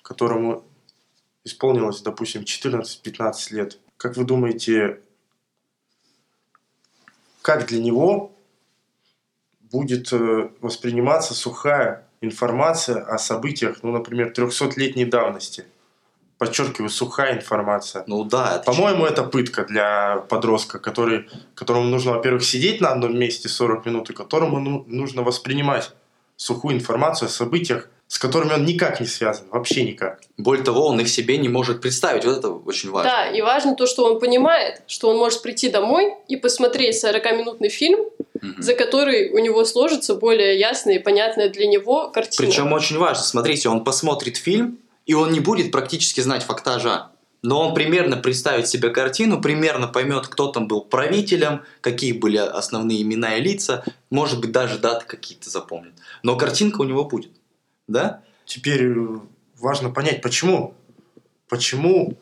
которому 0.00 0.64
исполнилось, 1.44 2.00
допустим, 2.00 2.44
14-15 2.44 3.50
лет. 3.50 3.78
Как 3.96 4.16
вы 4.16 4.24
думаете, 4.24 5.00
как 7.42 7.66
для 7.66 7.80
него 7.82 8.32
будет 9.70 10.12
э, 10.12 10.50
восприниматься 10.60 11.34
сухая 11.34 12.06
информация 12.20 13.02
о 13.02 13.18
событиях, 13.18 13.78
ну, 13.82 13.92
например, 13.92 14.32
300-летней 14.36 15.04
давности? 15.04 15.64
Подчеркиваю, 16.38 16.90
сухая 16.90 17.36
информация. 17.36 18.04
Ну 18.06 18.24
да. 18.24 18.62
По-моему, 18.66 19.04
это 19.04 19.22
пытка 19.22 19.64
для 19.64 20.16
подростка, 20.28 20.78
который, 20.78 21.28
которому 21.54 21.84
нужно, 21.88 22.12
во-первых, 22.12 22.44
сидеть 22.44 22.80
на 22.80 22.90
одном 22.90 23.18
месте 23.18 23.48
40 23.48 23.86
минут, 23.86 24.10
и 24.10 24.14
которому 24.14 24.58
ну, 24.58 24.84
нужно 24.88 25.22
воспринимать 25.22 25.92
сухую 26.36 26.76
информацию 26.76 27.28
о 27.28 27.30
событиях 27.30 27.88
с 28.14 28.18
которыми 28.20 28.52
он 28.52 28.64
никак 28.64 29.00
не 29.00 29.08
связан, 29.08 29.46
вообще 29.50 29.82
никак. 29.82 30.20
Более 30.38 30.62
того, 30.62 30.86
он 30.86 31.00
их 31.00 31.08
себе 31.08 31.36
не 31.36 31.48
может 31.48 31.80
представить. 31.80 32.24
Вот 32.24 32.38
это 32.38 32.48
очень 32.48 32.92
важно. 32.92 33.10
Да, 33.10 33.26
и 33.28 33.42
важно 33.42 33.74
то, 33.74 33.88
что 33.88 34.04
он 34.04 34.20
понимает, 34.20 34.82
что 34.86 35.08
он 35.08 35.16
может 35.16 35.42
прийти 35.42 35.68
домой 35.68 36.14
и 36.28 36.36
посмотреть 36.36 37.04
40-минутный 37.04 37.70
фильм, 37.70 38.04
за 38.58 38.74
который 38.74 39.30
у 39.30 39.38
него 39.38 39.64
сложится 39.64 40.14
более 40.14 40.56
ясная 40.56 40.94
и 40.94 40.98
понятная 41.00 41.48
для 41.48 41.66
него 41.66 42.08
картина. 42.08 42.46
Причем 42.46 42.72
очень 42.72 42.98
важно, 42.98 43.24
смотрите, 43.24 43.68
он 43.68 43.82
посмотрит 43.82 44.36
фильм, 44.36 44.78
и 45.06 45.14
он 45.14 45.32
не 45.32 45.40
будет 45.40 45.72
практически 45.72 46.20
знать 46.20 46.44
фактажа. 46.44 47.08
Но 47.42 47.66
он 47.66 47.74
примерно 47.74 48.16
представит 48.16 48.68
себе 48.68 48.90
картину, 48.90 49.42
примерно 49.42 49.88
поймет, 49.88 50.28
кто 50.28 50.52
там 50.52 50.68
был 50.68 50.82
правителем, 50.82 51.62
какие 51.80 52.12
были 52.12 52.36
основные 52.36 53.02
имена 53.02 53.38
и 53.38 53.42
лица, 53.42 53.82
может 54.10 54.40
быть, 54.40 54.52
даже 54.52 54.78
даты 54.78 55.04
какие-то 55.04 55.50
запомнит. 55.50 55.94
Но 56.22 56.36
картинка 56.36 56.80
у 56.82 56.84
него 56.84 57.04
будет. 57.04 57.32
Да? 57.86 58.22
Теперь 58.44 58.86
э, 58.86 59.20
важно 59.58 59.90
понять, 59.90 60.22
почему. 60.22 60.74
Почему 61.48 62.18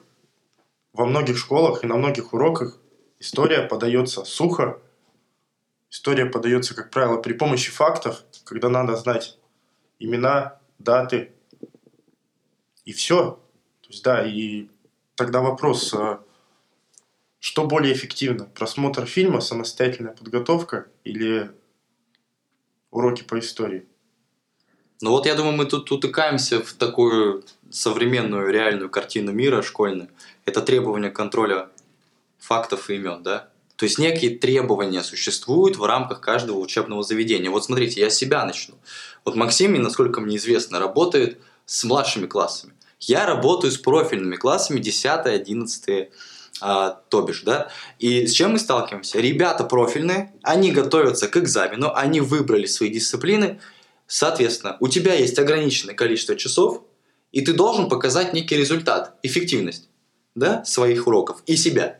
во 0.92 1.07
многих 1.07 1.38
школах 1.38 1.85
и 1.85 1.87
на 1.87 1.97
многих 1.97 2.35
уроках 2.35 2.78
история 3.19 3.62
подается 3.62 4.25
сухо, 4.25 4.81
история 5.90 6.26
подается, 6.26 6.75
как 6.75 6.90
правило, 6.90 7.21
при 7.21 7.33
помощи 7.33 7.71
фактов, 7.71 8.25
когда 8.45 8.69
надо 8.69 8.97
знать 8.97 9.38
имена, 9.99 10.59
даты 10.78 11.33
и 12.85 12.92
все. 12.92 13.40
То 13.83 13.88
есть, 13.88 14.02
да, 14.02 14.26
и 14.26 14.69
тогда 15.14 15.40
вопрос, 15.40 15.95
э, 15.95 16.19
что 17.38 17.66
более 17.66 17.92
эффективно, 17.92 18.45
просмотр 18.47 19.07
фильма, 19.07 19.40
самостоятельная 19.40 20.12
подготовка 20.12 20.88
или 21.04 21.50
уроки 22.90 23.23
по 23.23 23.38
истории? 23.38 23.87
Ну 25.02 25.11
вот 25.11 25.26
я 25.26 25.35
думаю, 25.35 25.56
мы 25.56 25.64
тут 25.64 25.90
утыкаемся 25.90 26.62
в 26.62 26.73
такую 26.75 27.44
современную 27.71 28.50
реальную 28.50 28.88
картину 28.88 29.32
мира 29.32 29.61
школьную. 29.61 30.09
Это 30.44 30.62
требование 30.62 31.11
контроля 31.11 31.68
фактов 32.38 32.88
и 32.88 32.94
имен, 32.94 33.23
да? 33.25 33.49
То 33.75 33.85
есть 33.85 33.99
некие 33.99 34.38
требования 34.38 35.02
существуют 35.02 35.76
в 35.76 35.85
рамках 35.85 36.21
каждого 36.21 36.59
учебного 36.59 37.02
заведения. 37.02 37.50
Вот 37.50 37.64
смотрите, 37.64 38.00
я 38.00 38.11
себя 38.11 38.44
начну. 38.44 38.76
Вот 39.25 39.35
Максим, 39.35 39.75
насколько 39.82 40.21
мне 40.21 40.37
известно, 40.37 40.78
работает 40.78 41.40
с 41.66 41.82
младшими 41.82 42.26
классами. 42.26 42.75
Я 43.00 43.26
работаю 43.26 43.73
с 43.73 43.78
профильными 43.78 44.37
классами 44.37 44.78
10, 44.78 45.26
11, 45.26 46.11
а, 46.61 47.00
то 47.09 47.23
бишь, 47.23 47.42
да. 47.42 47.73
И 47.99 48.25
с 48.25 48.30
чем 48.30 48.52
мы 48.52 48.61
сталкиваемся? 48.61 49.18
Ребята 49.18 49.64
профильные, 49.64 50.32
они 50.42 50.71
готовятся 50.71 51.26
к 51.26 51.37
экзамену, 51.37 51.92
они 51.92 52.21
выбрали 52.21 52.66
свои 52.66 52.88
дисциплины, 52.88 53.59
Соответственно, 54.14 54.76
у 54.78 54.88
тебя 54.88 55.14
есть 55.14 55.38
ограниченное 55.38 55.95
количество 55.95 56.37
часов, 56.37 56.83
и 57.31 57.40
ты 57.40 57.54
должен 57.54 57.88
показать 57.88 58.35
некий 58.35 58.59
результат, 58.59 59.14
эффективность 59.23 59.88
да, 60.35 60.62
своих 60.66 61.07
уроков 61.07 61.42
и 61.47 61.57
себя. 61.57 61.99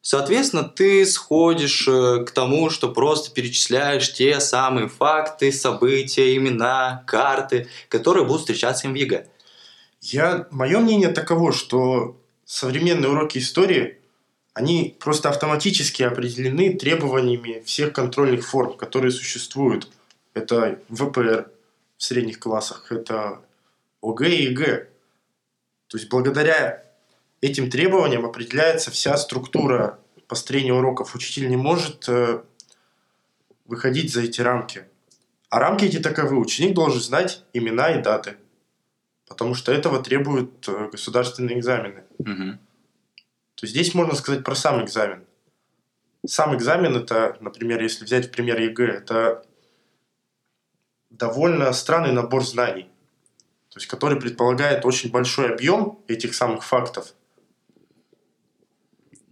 Соответственно, 0.00 0.62
ты 0.62 1.04
сходишь 1.04 1.86
э, 1.86 2.24
к 2.24 2.30
тому, 2.30 2.70
что 2.70 2.88
просто 2.88 3.34
перечисляешь 3.34 4.10
те 4.10 4.40
самые 4.40 4.88
факты, 4.88 5.52
события, 5.52 6.34
имена, 6.34 7.04
карты, 7.06 7.68
которые 7.90 8.24
будут 8.24 8.40
встречаться 8.40 8.86
им 8.86 8.94
в 8.94 8.96
ЕГЭ. 8.96 9.26
Я, 10.00 10.46
мое 10.50 10.78
мнение 10.78 11.10
таково, 11.10 11.52
что 11.52 12.18
современные 12.46 13.10
уроки 13.10 13.36
истории, 13.36 13.98
они 14.54 14.96
просто 14.98 15.28
автоматически 15.28 16.04
определены 16.04 16.72
требованиями 16.72 17.62
всех 17.66 17.92
контрольных 17.92 18.48
форм, 18.48 18.78
которые 18.78 19.12
существуют. 19.12 19.90
Это 20.34 20.78
ВПР 20.88 21.50
в 21.96 22.02
средних 22.02 22.38
классах, 22.38 22.90
это 22.90 23.42
ОГЭ 24.02 24.28
и 24.28 24.42
ЕГЭ. 24.44 24.88
То 25.88 25.98
есть 25.98 26.08
благодаря 26.08 26.84
этим 27.40 27.70
требованиям 27.70 28.24
определяется 28.24 28.90
вся 28.90 29.16
структура 29.16 29.98
построения 30.28 30.72
уроков. 30.72 31.14
Учитель 31.14 31.48
не 31.48 31.56
может 31.56 32.08
э, 32.08 32.42
выходить 33.64 34.12
за 34.12 34.22
эти 34.22 34.40
рамки. 34.40 34.84
А 35.48 35.58
рамки 35.58 35.84
эти 35.84 35.98
таковы. 35.98 36.38
Ученик 36.38 36.74
должен 36.74 37.00
знать 37.00 37.44
имена 37.52 37.90
и 37.98 38.02
даты. 38.02 38.36
Потому 39.28 39.54
что 39.54 39.72
этого 39.72 40.02
требуют 40.02 40.68
э, 40.68 40.88
государственные 40.92 41.58
экзамены. 41.58 42.04
Мгм. 42.18 42.58
То 43.56 43.66
есть 43.66 43.74
здесь 43.74 43.94
можно 43.94 44.14
сказать 44.14 44.44
про 44.44 44.54
сам 44.54 44.84
экзамен. 44.84 45.24
Сам 46.24 46.54
экзамен 46.56 46.96
это, 46.96 47.36
например, 47.40 47.82
если 47.82 48.04
взять 48.04 48.28
в 48.28 48.30
пример 48.30 48.60
ЕГЭ, 48.60 48.86
это 48.86 49.44
довольно 51.10 51.72
странный 51.72 52.12
набор 52.12 52.44
знаний, 52.44 52.84
то 53.68 53.78
есть 53.78 53.86
который 53.86 54.18
предполагает 54.18 54.84
очень 54.84 55.10
большой 55.10 55.52
объем 55.52 55.98
этих 56.08 56.34
самых 56.34 56.64
фактов. 56.64 57.14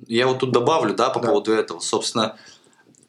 Я 0.06 0.26
вот 0.26 0.40
тут 0.40 0.52
добавлю, 0.52 0.94
да, 0.94 1.10
по 1.10 1.20
Да. 1.20 1.28
поводу 1.28 1.52
этого. 1.52 1.80
Собственно, 1.80 2.36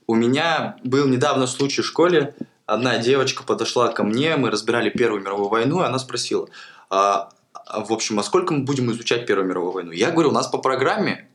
у 0.08 0.16
меня 0.16 0.78
был 0.84 1.08
недавно 1.08 1.48
случай 1.48 1.82
в 1.82 1.86
школе. 1.86 2.36
Одна 2.66 2.98
девочка 2.98 3.44
подошла 3.44 3.90
ко 3.92 4.04
мне, 4.04 4.36
мы 4.36 4.52
разбирали 4.52 4.90
Первую 4.90 5.22
мировую 5.22 5.50
войну, 5.50 5.82
и 5.82 5.86
она 5.86 6.00
спросила, 6.00 6.50
а, 6.90 7.30
а, 7.54 7.84
в 7.84 7.92
общем, 7.94 8.20
а 8.20 8.24
сколько 8.24 8.54
мы 8.54 8.64
будем 8.64 8.92
изучать 8.92 9.26
Первую 9.28 9.48
мировую 9.48 9.72
войну? 9.72 9.92
Я 9.92 10.12
говорю, 10.12 10.30
у 10.30 10.34
нас 10.34 10.48
по 10.48 10.58
программе, 10.58 11.30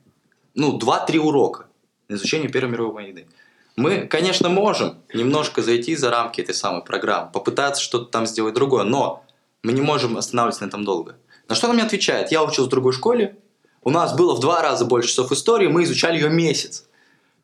ну, 0.54 0.78
2-3 0.78 1.18
урока 1.18 1.66
на 2.08 2.14
изучение 2.14 2.48
Первой 2.48 2.70
мировой 2.70 2.92
войны. 2.94 3.26
Мы, 3.76 4.06
конечно, 4.06 4.48
можем 4.48 4.98
немножко 5.12 5.62
зайти 5.62 5.96
за 5.96 6.10
рамки 6.10 6.40
этой 6.40 6.54
самой 6.54 6.84
программы, 6.84 7.32
попытаться 7.32 7.82
что-то 7.82 8.04
там 8.06 8.26
сделать 8.26 8.54
другое, 8.54 8.84
но 8.84 9.24
мы 9.62 9.72
не 9.72 9.80
можем 9.80 10.16
останавливаться 10.16 10.62
на 10.62 10.68
этом 10.68 10.84
долго. 10.84 11.16
На 11.48 11.54
что 11.54 11.66
она 11.66 11.74
мне 11.74 11.82
отвечает? 11.82 12.30
Я 12.30 12.42
учился 12.44 12.64
в 12.64 12.68
другой 12.68 12.92
школе, 12.92 13.36
у 13.82 13.90
нас 13.90 14.14
было 14.14 14.34
в 14.34 14.40
два 14.40 14.62
раза 14.62 14.84
больше 14.84 15.08
часов 15.08 15.32
истории, 15.32 15.66
мы 15.66 15.82
изучали 15.84 16.16
ее 16.16 16.30
месяц. 16.30 16.86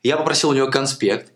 Я 0.02 0.16
попросил 0.16 0.50
у 0.50 0.52
нее 0.52 0.70
конспект 0.70 1.32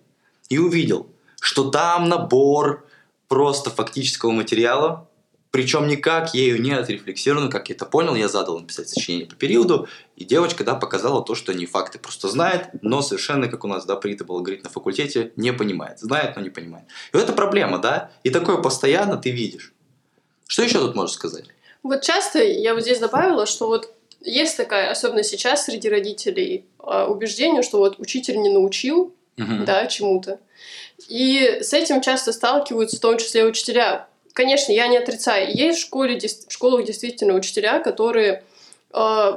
и 0.48 0.58
увидел, 0.58 1.08
что 1.40 1.70
там 1.70 2.08
набор 2.08 2.86
просто 3.28 3.70
фактического 3.70 4.30
материала, 4.30 5.08
причем 5.54 5.86
никак 5.86 6.34
ею 6.34 6.60
не 6.60 6.72
отрефлексировано, 6.72 7.48
как 7.48 7.68
я 7.68 7.76
это 7.76 7.86
понял, 7.86 8.16
я 8.16 8.26
задал 8.26 8.58
написать 8.58 8.88
сочинение 8.88 9.28
по 9.28 9.36
периоду, 9.36 9.86
и 10.16 10.24
девочка, 10.24 10.64
да, 10.64 10.74
показала 10.74 11.24
то, 11.24 11.36
что 11.36 11.52
они 11.52 11.64
факты 11.64 12.00
просто 12.00 12.26
знает, 12.26 12.70
но 12.82 13.02
совершенно, 13.02 13.46
как 13.46 13.62
у 13.62 13.68
нас, 13.68 13.84
да, 13.86 13.94
принято 13.94 14.24
было 14.24 14.40
говорить 14.40 14.64
на 14.64 14.68
факультете, 14.68 15.30
не 15.36 15.52
понимает. 15.52 16.00
Знает, 16.00 16.34
но 16.34 16.42
не 16.42 16.50
понимает. 16.50 16.86
И 17.12 17.16
вот 17.16 17.22
это 17.22 17.32
проблема, 17.32 17.78
да, 17.78 18.10
и 18.24 18.30
такое 18.30 18.56
постоянно 18.56 19.16
ты 19.16 19.30
видишь. 19.30 19.72
Что 20.48 20.64
еще 20.64 20.80
тут 20.80 20.96
можешь 20.96 21.14
сказать? 21.14 21.44
Вот 21.84 22.02
часто 22.02 22.42
я 22.42 22.74
вот 22.74 22.82
здесь 22.82 22.98
добавила, 22.98 23.46
что 23.46 23.68
вот 23.68 23.94
есть 24.22 24.56
такая, 24.56 24.90
особенно 24.90 25.22
сейчас 25.22 25.66
среди 25.66 25.88
родителей, 25.88 26.64
а, 26.80 27.06
убеждение, 27.06 27.62
что 27.62 27.78
вот 27.78 28.00
учитель 28.00 28.40
не 28.40 28.48
научил, 28.48 29.14
Мгм. 29.36 29.64
да, 29.66 29.86
чему-то. 29.86 30.40
И 31.08 31.60
с 31.60 31.72
этим 31.72 32.00
часто 32.00 32.32
сталкиваются 32.32 32.96
в 32.96 33.00
том 33.00 33.18
числе 33.18 33.44
учителя. 33.44 34.08
Конечно, 34.34 34.72
я 34.72 34.88
не 34.88 34.98
отрицаю, 34.98 35.56
есть 35.56 35.78
в, 35.78 35.82
школе, 35.82 36.18
в 36.18 36.52
школах 36.52 36.84
действительно 36.84 37.34
учителя, 37.34 37.78
которые, 37.78 38.42
э, 38.92 39.32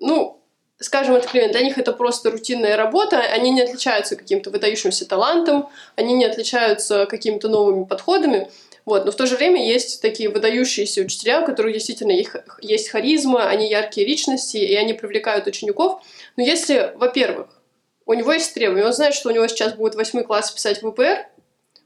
ну, 0.00 0.40
скажем 0.80 1.14
откровенно, 1.14 1.52
для 1.52 1.62
них 1.62 1.78
это 1.78 1.92
просто 1.92 2.32
рутинная 2.32 2.76
работа, 2.76 3.20
они 3.20 3.50
не 3.52 3.62
отличаются 3.62 4.16
каким-то 4.16 4.50
выдающимся 4.50 5.06
талантом, 5.06 5.68
они 5.94 6.14
не 6.14 6.24
отличаются 6.24 7.06
какими-то 7.06 7.48
новыми 7.48 7.84
подходами, 7.84 8.50
вот. 8.84 9.04
Но 9.04 9.12
в 9.12 9.14
то 9.14 9.26
же 9.26 9.36
время 9.36 9.64
есть 9.64 10.02
такие 10.02 10.28
выдающиеся 10.28 11.02
учителя, 11.02 11.42
у 11.42 11.46
которых 11.46 11.72
действительно 11.74 12.10
их- 12.10 12.34
есть 12.60 12.88
харизма, 12.88 13.48
они 13.48 13.70
яркие 13.70 14.08
личности, 14.08 14.56
и 14.56 14.74
они 14.74 14.92
привлекают 14.92 15.46
учеников. 15.46 16.02
Но 16.36 16.42
если, 16.42 16.92
во-первых, 16.96 17.46
у 18.06 18.14
него 18.14 18.32
есть 18.32 18.52
требования, 18.54 18.86
он 18.86 18.92
знает, 18.92 19.14
что 19.14 19.28
у 19.28 19.32
него 19.32 19.46
сейчас 19.46 19.74
будет 19.74 19.94
восьмой 19.94 20.24
класс 20.24 20.50
писать 20.50 20.80
ВПР, 20.80 21.28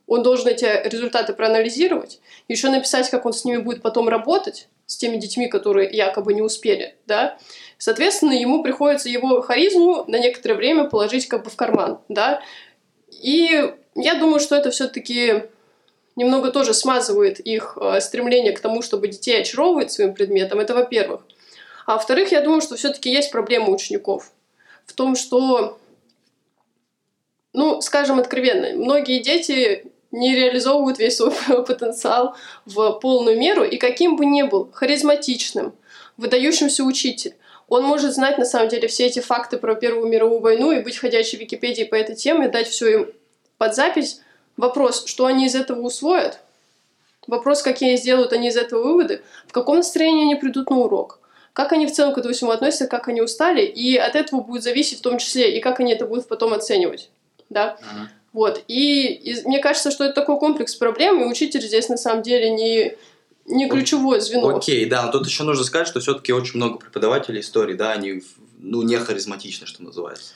он 0.07 0.23
должен 0.23 0.49
эти 0.49 0.64
результаты 0.88 1.33
проанализировать, 1.33 2.21
еще 2.49 2.69
написать, 2.69 3.09
как 3.11 3.27
он 3.27 3.33
с 3.33 3.45
ними 3.45 3.59
будет 3.59 3.83
потом 3.83 4.09
работать, 4.09 4.69
с 4.87 4.97
теми 4.97 5.17
детьми, 5.17 5.49
которые 5.49 5.90
якобы 5.90 6.35
не 6.35 6.43
успели, 6.43 6.97
да, 7.07 7.38
соответственно, 7.79 8.33
ему 8.33 8.62
приходится 8.62 9.09
его 9.09 9.40
харизму 9.40 10.05
на 10.07 10.19
некоторое 10.19 10.57
время 10.57 10.85
положить 10.85 11.27
как 11.27 11.45
бы 11.45 11.51
в 11.51 11.57
карман, 11.57 12.01
да, 12.09 12.43
и 13.11 13.73
я 13.95 14.14
думаю, 14.17 14.40
что 14.40 14.57
это 14.57 14.71
все-таки 14.71 15.45
немного 16.17 16.51
тоже 16.51 16.75
смазывает 16.75 17.40
их 17.40 17.79
э, 17.81 18.01
стремление 18.01 18.53
к 18.53 18.61
тому, 18.61 18.83
чтобы 18.83 19.09
детей 19.09 19.40
очаровывать 19.40 19.93
своим 19.93 20.14
предметом, 20.14 20.61
это 20.61 20.75
во-первых. 20.75 21.23
А 21.87 21.95
во-вторых, 21.95 22.33
я 22.33 22.40
думаю, 22.40 22.61
что 22.61 22.77
все-таки 22.77 23.11
есть 23.11 23.31
проблема 23.31 23.71
учеников 23.71 24.33
в 24.87 24.93
том, 24.93 25.17
что, 25.17 25.79
ну, 27.53 27.81
скажем 27.81 28.19
откровенно, 28.19 28.77
многие 28.77 29.21
дети 29.23 29.87
не 30.14 30.35
реализовывают 30.35 30.98
весь 30.98 31.16
свой 31.16 31.33
потенциал 31.66 32.37
в 32.64 32.92
полную 33.00 33.38
меру, 33.38 33.64
и 33.64 33.77
каким 33.77 34.16
бы 34.16 34.27
ни 34.27 34.42
был 34.42 34.70
харизматичным, 34.72 35.74
выдающимся 36.16 36.85
учитель, 36.85 37.35
он 37.68 37.85
может 37.85 38.14
знать 38.14 38.38
на 38.38 38.44
самом 38.44 38.68
деле 38.68 38.88
все 38.88 39.07
эти 39.07 39.20
факты 39.20 39.57
про 39.57 39.74
Первую 39.74 40.09
мировую 40.09 40.40
войну 40.40 40.72
и 40.72 40.83
быть 40.83 40.98
ходячей 40.98 41.38
Википедией 41.38 41.88
по 41.88 41.94
этой 41.94 42.14
теме, 42.14 42.48
дать 42.48 42.68
все 42.68 42.88
им 42.88 43.12
под 43.59 43.74
запись. 43.74 44.20
Вопрос, 44.57 45.05
что 45.07 45.27
они 45.27 45.46
из 45.46 45.55
этого 45.55 45.81
усвоят, 45.81 46.40
Вопрос, 47.27 47.62
какие 47.62 47.96
сделают 47.96 48.33
они 48.33 48.48
из 48.48 48.57
этого 48.57 48.83
выводы, 48.83 49.22
в 49.46 49.53
каком 49.53 49.77
настроении 49.77 50.24
они 50.24 50.35
придут 50.35 50.70
на 50.70 50.79
урок, 50.79 51.20
как 51.53 51.72
они 51.72 51.87
в 51.87 51.92
целом 51.92 52.14
к 52.14 52.18
этому 52.18 52.35
всему 52.35 52.50
относятся, 52.50 52.87
как 52.87 53.09
они 53.09 53.22
устали, 53.22 53.62
и 53.62 53.96
от 53.96 54.14
этого 54.14 54.40
будет 54.40 54.62
зависеть 54.62 54.98
в 54.98 55.03
том 55.03 55.18
числе, 55.18 55.57
и 55.57 55.61
как 55.61 55.81
они 55.81 55.92
это 55.92 56.07
будут 56.07 56.29
потом 56.29 56.53
оценивать. 56.53 57.11
Да? 57.48 57.79
Мгм. 57.81 58.09
Вот. 58.35 58.62
И, 58.68 59.07
и 59.07 59.47
мне 59.47 59.61
кажется, 59.61 59.90
что 59.90 60.05
это 60.05 60.12
такой 60.14 60.38
комплекс 60.38 60.75
проблем, 60.75 61.23
и 61.23 61.25
учитель 61.27 61.62
здесь 61.62 61.88
на 61.88 61.97
самом 61.97 62.23
деле 62.23 62.51
не, 62.51 62.97
не 63.47 63.68
ключевое 63.70 64.20
звено. 64.20 64.57
Окей, 64.57 64.85
да, 64.87 65.05
но 65.07 65.12
тут 65.12 65.27
еще 65.27 65.44
нужно 65.44 65.64
сказать, 65.64 65.87
что 65.88 66.01
все-таки 66.01 66.33
очень 66.33 66.57
много 66.57 66.79
преподавателей 66.79 67.40
истории, 67.40 67.75
да, 67.75 67.92
они 67.92 68.23
ну, 68.59 68.83
не 68.83 68.99
харизматичны, 68.99 69.66
что 69.66 69.83
называется. 69.85 70.33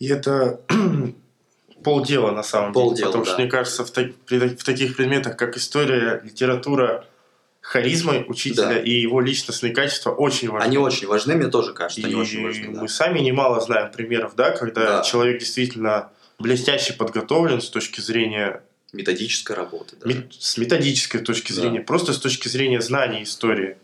И 0.00 0.08
это 0.08 0.60
полдела 1.84 2.32
на 2.32 2.42
самом 2.42 2.72
Полдела, 2.72 2.96
деле. 2.96 3.06
Потому 3.06 3.24
да. 3.24 3.30
что, 3.30 3.40
мне 3.40 3.50
кажется, 3.50 3.84
в, 3.84 3.90
так- 3.90 4.12
в 4.28 4.64
таких 4.64 4.96
предметах, 4.96 5.36
как 5.36 5.56
история, 5.56 6.20
литература, 6.24 7.06
харизма 7.60 8.24
учителя 8.26 8.66
Да. 8.68 8.78
и 8.80 8.90
его 8.90 9.20
личностные 9.20 9.72
качества 9.74 10.10
очень 10.10 10.48
важны. 10.48 10.64
Они 10.66 10.78
очень 10.78 11.06
важны, 11.06 11.34
мне 11.34 11.48
тоже 11.48 11.72
кажется, 11.74 12.02
они 12.04 12.12
И 12.12 12.16
очень 12.16 12.42
важны. 12.42 12.74
да. 12.74 12.80
мы 12.82 12.88
сами 12.88 13.20
немало 13.20 13.60
знаем 13.60 13.92
примеров, 13.92 14.34
да, 14.36 14.50
когда 14.52 14.98
Да. 14.98 15.02
человек 15.02 15.38
действительно 15.40 16.10
блестяще 16.38 16.92
подготовлен 16.92 17.60
с 17.60 17.68
точки 17.68 18.00
зрения 18.00 18.62
Методическая 18.92 19.56
работа. 19.56 19.96
да. 20.00 20.08
Мет- 20.08 20.32
с 20.38 20.56
методической 20.56 21.20
точки 21.20 21.52
Да. 21.52 21.60
зрения, 21.60 21.80
просто 21.80 22.12
с 22.12 22.18
точки 22.18 22.48
зрения 22.48 22.80
знаний 22.80 23.24
истории. 23.24 23.76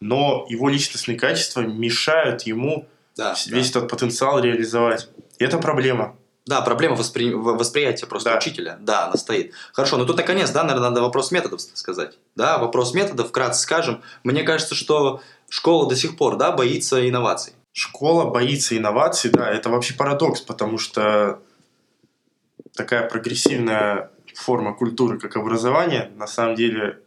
Но 0.00 0.46
его 0.48 0.68
личностные 0.68 1.18
качества 1.18 1.60
мешают 1.62 2.42
ему 2.42 2.86
Да, 3.16 3.34
весь 3.46 3.70
да. 3.70 3.78
этот 3.80 3.90
потенциал 3.90 4.40
реализовать. 4.40 5.08
И 5.38 5.44
это 5.44 5.58
проблема. 5.58 6.16
Да, 6.44 6.60
проблема 6.60 6.96
воспри... 6.96 7.32
восприятия 7.32 8.06
просто 8.06 8.30
Да. 8.30 8.38
учителя. 8.38 8.76
Да, 8.80 9.06
она 9.06 9.16
стоит. 9.16 9.52
Хорошо, 9.72 9.96
ну 9.96 10.04
тут 10.04 10.16
наконец, 10.16 10.50
да, 10.50 10.64
наверное, 10.64 10.90
надо 10.90 11.00
вопрос 11.02 11.30
методов 11.30 11.60
сказать. 11.60 12.18
Да, 12.34 12.58
вопрос 12.58 12.94
методов, 12.94 13.28
вкратце 13.28 13.62
скажем. 13.62 14.02
Мне 14.24 14.42
кажется, 14.42 14.74
что 14.74 15.22
школа 15.48 15.88
до 15.88 15.94
сих 15.94 16.16
пор, 16.16 16.36
да, 16.36 16.50
боится 16.50 17.08
инноваций. 17.08 17.52
Школа 17.72 18.24
боится 18.28 18.76
инноваций, 18.76 19.30
да, 19.30 19.48
это 19.48 19.70
вообще 19.70 19.94
парадокс, 19.94 20.40
потому 20.40 20.78
что 20.78 21.38
такая 22.74 23.08
прогрессивная 23.08 24.10
форма 24.34 24.74
культуры, 24.74 25.18
как 25.18 25.36
образование, 25.36 26.10
на 26.16 26.26
самом 26.26 26.54
деле 26.54 27.00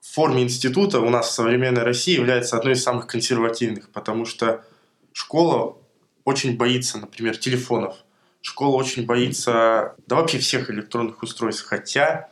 в 0.00 0.14
форме 0.14 0.42
института 0.42 1.00
у 1.00 1.10
нас 1.10 1.28
в 1.28 1.32
современной 1.32 1.82
России 1.82 2.14
является 2.14 2.56
одной 2.56 2.74
из 2.74 2.82
самых 2.82 3.06
консервативных, 3.06 3.90
потому 3.90 4.24
что 4.24 4.64
школа 5.12 5.78
очень 6.24 6.56
боится, 6.56 6.98
например, 6.98 7.36
телефонов. 7.36 7.96
Школа 8.40 8.76
очень 8.76 9.06
боится, 9.06 9.94
да 10.06 10.16
вообще 10.16 10.38
всех 10.38 10.70
электронных 10.70 11.22
устройств, 11.22 11.64
хотя 11.64 12.30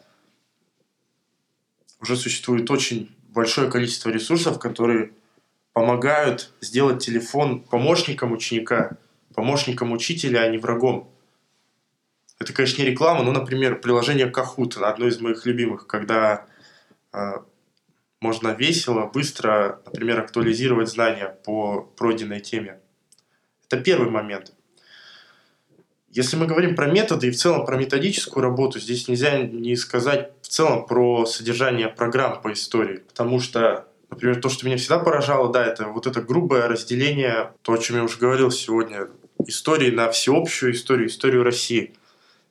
уже 2.00 2.16
существует 2.16 2.70
очень 2.70 3.14
большое 3.28 3.70
количество 3.70 4.10
ресурсов, 4.10 4.58
которые 4.58 5.12
помогают 5.72 6.52
сделать 6.60 7.04
телефон 7.04 7.60
помощником 7.60 8.32
ученика, 8.32 8.96
помощником 9.34 9.92
учителя, 9.92 10.40
а 10.40 10.48
не 10.48 10.58
врагом. 10.58 11.08
Это, 12.40 12.54
конечно, 12.54 12.82
не 12.82 12.88
реклама, 12.88 13.22
но, 13.22 13.32
например, 13.32 13.80
приложение 13.80 14.26
Kahoot, 14.26 14.82
одно 14.82 15.06
из 15.06 15.20
моих 15.20 15.44
любимых, 15.44 15.86
когда 15.86 16.46
э, 17.12 17.34
можно 18.20 18.48
весело, 18.48 19.10
быстро, 19.12 19.82
например, 19.84 20.20
актуализировать 20.20 20.88
знания 20.88 21.36
по 21.44 21.82
пройденной 21.82 22.40
теме. 22.40 22.80
Это 23.66 23.78
первый 23.82 24.10
момент. 24.10 24.54
Если 26.08 26.36
мы 26.36 26.46
говорим 26.46 26.74
про 26.74 26.86
методы 26.86 27.28
и 27.28 27.30
в 27.30 27.36
целом 27.36 27.66
про 27.66 27.76
методическую 27.76 28.42
работу, 28.42 28.80
здесь 28.80 29.06
нельзя 29.06 29.42
не 29.42 29.76
сказать 29.76 30.32
в 30.40 30.48
целом 30.48 30.86
про 30.86 31.26
содержание 31.26 31.88
программ 31.88 32.40
по 32.40 32.52
истории, 32.54 32.96
потому 33.06 33.38
что, 33.38 33.86
например, 34.08 34.40
то, 34.40 34.48
что 34.48 34.66
меня 34.66 34.78
всегда 34.78 34.98
поражало, 34.98 35.52
да, 35.52 35.64
это 35.64 35.86
вот 35.88 36.06
это 36.06 36.22
грубое 36.22 36.68
разделение, 36.68 37.52
то, 37.62 37.74
о 37.74 37.78
чем 37.78 37.96
я 37.96 38.02
уже 38.02 38.18
говорил 38.18 38.50
сегодня, 38.50 39.08
истории 39.46 39.90
на 39.90 40.10
всеобщую 40.10 40.72
историю, 40.72 41.08
историю 41.08 41.44
России. 41.44 41.94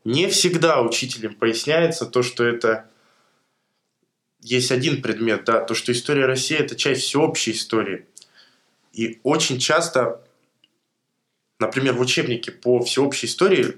Не 0.09 0.27
всегда 0.27 0.81
учителям 0.81 1.35
поясняется 1.35 2.05
то, 2.05 2.23
что 2.23 2.43
это 2.43 2.89
есть 4.41 4.71
один 4.71 5.01
предмет, 5.01 5.43
да, 5.45 5.61
то, 5.61 5.75
что 5.75 5.91
история 5.91 6.25
России– 6.25 6.57
это 6.59 6.75
часть 6.75 7.03
всеобщей 7.03 7.51
истории. 7.51 8.07
И 8.91 9.19
очень 9.23 9.59
часто, 9.59 10.23
например, 11.59 11.93
в 11.93 12.01
учебнике 12.01 12.51
по 12.51 12.81
всеобщей 12.81 13.27
истории 13.27 13.77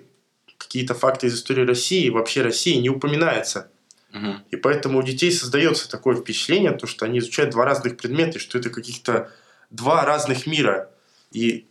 какие-то 0.57 0.93
факты 0.93 1.27
из 1.27 1.35
истории 1.35 1.65
России 1.65 2.05
и 2.05 2.09
вообще 2.09 2.43
России 2.43 2.75
не 2.75 2.89
упоминаются. 2.89 3.69
Мгм. 4.11 4.43
И 4.51 4.55
поэтому 4.55 4.99
у 4.99 5.03
детей 5.03 5.31
создается 5.31 5.89
такое 5.89 6.15
впечатление, 6.15 6.71
то, 6.71 6.87
что 6.87 7.05
они 7.05 7.19
изучают 7.19 7.51
два 7.51 7.65
разных 7.65 7.97
предмета, 7.97 8.37
и 8.37 8.41
что 8.41 8.57
это 8.57 8.69
каких-то 8.69 9.31
два 9.69 10.05
разных 10.05 10.47
мира. 10.47 10.91
И 11.31 11.67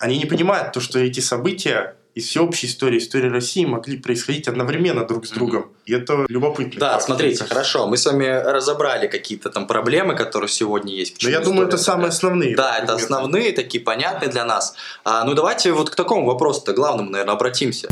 они 0.00 0.18
не 0.18 0.26
понимают 0.26 0.72
то, 0.72 0.80
что 0.80 0.98
эти 0.98 1.20
события 1.20 1.96
из 2.14 2.26
всеобщей 2.28 2.66
истории, 2.66 2.98
истории 2.98 3.28
России 3.28 3.64
могли 3.64 3.96
происходить 3.96 4.46
одновременно 4.46 5.06
друг 5.06 5.26
с 5.26 5.30
другом. 5.30 5.72
И 5.86 5.94
это 5.94 6.26
любопытно. 6.28 6.78
Да, 6.78 7.00
смотрите, 7.00 7.44
хорошо, 7.44 7.86
мы 7.86 7.96
с 7.96 8.04
вами 8.04 8.26
разобрали 8.26 9.06
какие-то 9.06 9.48
там 9.48 9.66
проблемы, 9.66 10.14
которые 10.14 10.48
сегодня 10.50 10.94
есть. 10.94 11.12
Но 11.12 11.16
Почему 11.16 11.32
я 11.32 11.40
думаю, 11.40 11.68
это 11.68 11.76
история 11.76 11.84
самые 11.84 12.10
такая? 12.10 12.16
основные. 12.16 12.56
Да, 12.56 12.78
это 12.78 12.94
основные, 12.94 13.52
такие 13.52 13.82
понятные 13.82 14.30
для 14.30 14.44
нас. 14.44 14.74
А, 15.04 15.24
ну 15.24 15.32
давайте 15.34 15.72
вот 15.72 15.88
к 15.88 15.94
такому 15.94 16.26
вопросу-то 16.26 16.74
главному, 16.74 17.10
наверное, 17.10 17.34
обратимся. 17.34 17.88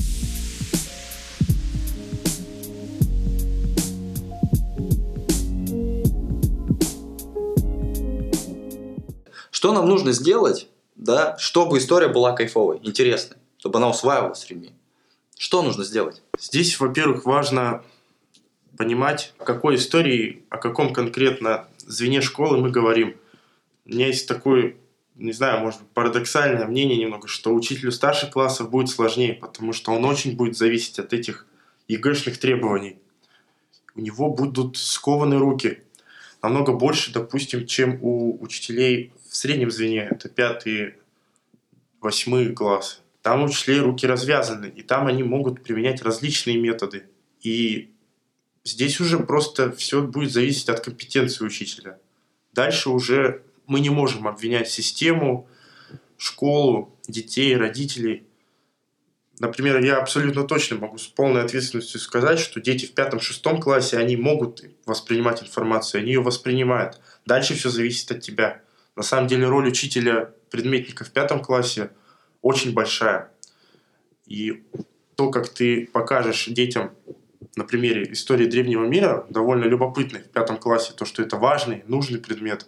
Что 9.51 9.73
нам 9.73 9.87
нужно 9.89 10.13
сделать, 10.13 10.69
да, 10.97 11.37
чтобы 11.39 11.79
история 11.79 12.09
была 12.09 12.33
кайфовой, 12.33 12.81
интересной, 12.83 13.37
чтобы 13.61 13.77
она 13.77 13.91
усваивалась 13.91 14.49
людьми? 14.49 14.73
Что 15.37 15.63
нужно 15.63 15.85
сделать? 15.85 16.23
Здесь, 16.39 16.81
во-первых, 16.81 17.27
важно 17.27 17.85
понимать, 18.79 19.35
о 19.39 19.45
какой 19.45 19.75
истории, 19.75 20.45
о 20.49 20.57
каком 20.57 20.95
конкретно 20.95 21.69
звене 21.81 22.23
школы 22.23 22.57
мы 22.57 22.71
говорим. 22.71 23.17
У 23.85 23.91
меня 23.91 24.07
есть 24.07 24.27
такое, 24.27 24.77
не 25.15 25.33
знаю, 25.33 25.61
может 25.61 25.81
быть, 25.83 25.91
парадоксальное 25.91 26.67
мнение 26.67 26.97
немного, 26.97 27.29
что 27.29 27.55
учителю 27.55 27.93
старших 27.93 28.31
классов 28.31 28.71
будет 28.71 28.89
сложнее, 28.89 29.35
потому 29.35 29.75
что 29.75 29.93
он 29.93 30.07
очень 30.07 30.37
будет 30.37 30.57
зависеть 30.57 30.99
от 30.99 31.13
этих 31.13 31.47
ЕГЭшных 31.87 32.39
требований. 32.39 32.97
У 33.95 34.01
него 34.01 34.31
будут 34.31 34.79
скованы 34.79 35.37
руки. 35.37 35.83
Намного 36.43 36.73
больше, 36.73 37.13
допустим, 37.13 37.67
чем 37.67 37.99
у 38.01 38.43
учителей 38.43 39.13
в 39.29 39.37
среднем 39.37 39.71
звене. 39.71 40.09
Это 40.11 40.31
пятый, 40.31 40.95
восьмой 42.01 42.55
класс. 42.55 43.03
Там 43.23 43.43
у 43.43 43.47
учителей 43.47 43.81
руки 43.81 44.07
развязаны, 44.07 44.67
и 44.67 44.83
там 44.83 45.07
они 45.07 45.23
могут 45.23 45.63
применять 45.63 46.03
различные 46.03 46.57
методы. 46.57 47.05
И 47.43 47.93
здесь 48.65 49.01
уже 49.01 49.19
просто 49.19 49.73
все 49.73 50.03
будет 50.03 50.33
зависеть 50.33 50.69
от 50.69 50.81
компетенции 50.81 51.45
учителя. 51.45 51.99
Дальше 52.53 52.91
уже 52.91 53.43
мы 53.67 53.81
не 53.81 53.91
можем 53.91 54.27
обвинять 54.27 54.71
систему, 54.71 55.49
школу, 56.17 56.99
детей, 57.07 57.57
родителей. 57.57 58.27
Например, 59.39 59.83
я 59.83 59.99
абсолютно 59.99 60.45
точно 60.45 60.77
могу 60.77 60.99
с 60.99 61.07
полной 61.07 61.43
ответственностью 61.43 62.01
сказать, 62.01 62.39
что 62.39 62.61
дети 62.61 62.87
в 62.87 62.93
пятом-шестом 62.93 63.61
классе, 63.61 63.97
они 63.97 64.17
могут 64.17 64.65
воспринимать 64.85 65.43
информацию, 65.43 66.01
они 66.01 66.13
ее 66.13 66.21
воспринимают. 66.21 67.01
Дальше 67.25 67.55
все 67.55 67.71
зависит 67.71 68.11
от 68.11 68.21
тебя. 68.21 68.63
На 68.97 69.03
самом 69.03 69.29
деле 69.29 69.47
роль 69.47 69.69
учителя 69.69 70.35
предметника 70.51 71.05
в 71.05 71.11
пятом 71.11 71.41
классе 71.43 71.91
очень 72.43 72.73
большая. 72.73 73.31
И 74.27 74.63
то, 75.17 75.31
как 75.31 75.49
ты 75.49 75.87
покажешь 75.93 76.47
детям 76.47 76.93
на 77.57 77.65
примере 77.65 78.13
истории 78.13 78.47
древнего 78.47 78.87
мира, 78.87 79.27
довольно 79.29 79.65
любопытный 79.65 80.21
в 80.21 80.29
пятом 80.29 80.57
классе, 80.57 80.93
то, 80.97 81.05
что 81.05 81.23
это 81.23 81.37
важный, 81.37 81.85
нужный 81.87 82.21
предмет, 82.21 82.67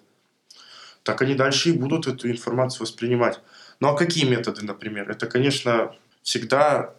так 1.03 1.23
они 1.23 1.35
дальше 1.35 1.71
и 1.71 1.79
будут 1.79 2.07
эту 2.07 2.31
информацию 2.31 2.83
воспринимать. 2.83 3.41
Ну 3.81 3.89
а 3.89 3.97
какие 3.97 4.29
методы, 4.29 4.65
например? 4.65 5.11
Это, 5.11 5.27
конечно, 5.27 5.95
всегда 6.23 6.95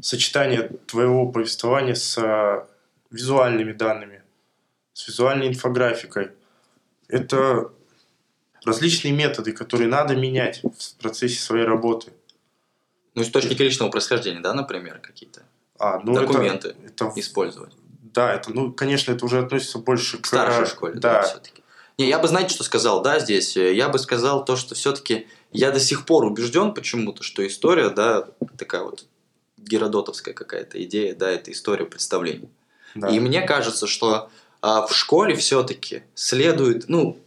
сочетание 0.00 0.70
твоего 0.86 1.30
повествования 1.30 1.94
с 1.94 2.18
э, 2.18 2.66
визуальными 3.10 3.72
данными, 3.72 4.22
с 4.92 5.08
визуальной 5.08 5.48
инфографикой. 5.48 6.32
Это 7.08 7.72
различные 8.68 9.12
методы, 9.12 9.52
которые 9.52 9.88
надо 9.88 10.14
менять 10.14 10.62
в 10.62 10.94
процессе 11.00 11.40
своей 11.40 11.64
работы. 11.64 12.12
Ну, 13.14 13.22
источники 13.22 13.60
личного 13.62 13.90
происхождения, 13.90 14.40
да, 14.40 14.54
например, 14.54 15.00
какие-то 15.00 15.42
А, 15.78 16.00
ну 16.04 16.14
документы 16.14 16.68
Это, 16.84 17.06
это, 17.06 17.12
использовать. 17.20 17.72
да, 18.14 18.32
это, 18.34 18.52
ну, 18.52 18.72
конечно, 18.72 19.12
это 19.12 19.24
уже 19.24 19.40
относится 19.40 19.78
больше 19.78 20.18
К 20.18 20.22
к 20.22 20.26
старшей 20.26 20.66
школе, 20.66 20.94
да, 20.94 21.14
Да, 21.14 21.22
все-таки. 21.22 21.62
Не, 21.98 22.08
я 22.08 22.20
бы, 22.20 22.28
знаете, 22.28 22.54
что 22.54 22.62
сказал, 22.62 23.02
да, 23.02 23.18
здесь? 23.18 23.56
Я 23.56 23.88
бы 23.88 23.98
сказал 23.98 24.44
то, 24.44 24.54
что 24.54 24.76
все-таки 24.76 25.26
я 25.50 25.72
до 25.72 25.80
сих 25.80 26.06
пор 26.06 26.24
убежден 26.24 26.72
почему-то, 26.72 27.24
что 27.24 27.44
история, 27.44 27.90
да, 27.90 28.28
такая 28.56 28.82
вот 28.82 29.06
геродотовская 29.56 30.32
какая-то 30.34 30.80
идея, 30.84 31.14
да, 31.14 31.28
это 31.28 31.50
история 31.50 31.86
представлений. 31.86 32.50
Да. 32.94 33.08
И 33.08 33.18
мне 33.18 33.42
кажется, 33.42 33.88
что 33.88 34.30
а, 34.60 34.86
в 34.86 34.94
школе 34.94 35.34
все-таки 35.36 36.02
следует, 36.14 36.88
ну, 36.88 37.18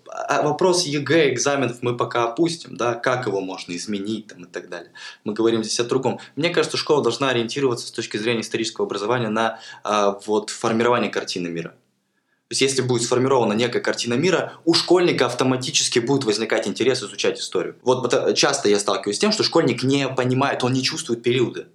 вопрос 0.44 0.86
ЕГЭ, 0.86 1.34
экзаменов 1.34 1.82
мы 1.82 1.96
пока 1.96 2.26
опустим, 2.26 2.76
да, 2.76 2.94
как 2.96 3.28
его 3.28 3.42
можно 3.42 3.76
изменить 3.76 4.28
там, 4.28 4.44
и 4.44 4.48
так 4.48 4.70
далее. 4.70 4.92
Мы 5.24 5.34
говорим 5.34 5.64
здесь 5.64 5.80
о 5.80 5.86
другом. 5.86 6.20
Мне 6.36 6.50
кажется, 6.50 6.78
школа 6.78 7.02
должна 7.02 7.30
ориентироваться 7.30 7.88
с 7.88 7.92
точки 7.92 8.18
зрения 8.18 8.42
исторического 8.42 8.86
образования 8.86 9.30
на 9.30 9.60
а, 9.84 10.20
вот, 10.26 10.50
формирование 10.50 11.10
картины 11.10 11.48
мира. 11.48 11.70
То 11.70 12.54
есть, 12.54 12.62
если 12.62 12.82
будет 12.82 13.04
сформирована 13.04 13.54
некая 13.54 13.80
картина 13.80 14.16
мира, 14.16 14.54
у 14.66 14.74
школьника 14.74 15.28
автоматически 15.28 16.00
будет 16.00 16.26
возникать 16.26 16.68
интерес 16.68 17.02
изучать 17.02 17.40
историю. 17.40 17.78
Вот 17.82 18.14
э, 18.14 18.34
часто 18.34 18.68
я 18.68 18.78
сталкиваюсь 18.78 19.16
с 19.16 19.20
тем, 19.20 19.32
что 19.32 19.44
школьник 19.44 19.84
не 19.84 20.10
понимает, 20.10 20.62
он 20.66 20.74
не 20.74 20.84
чувствует 20.84 21.24
периоды. 21.24 21.68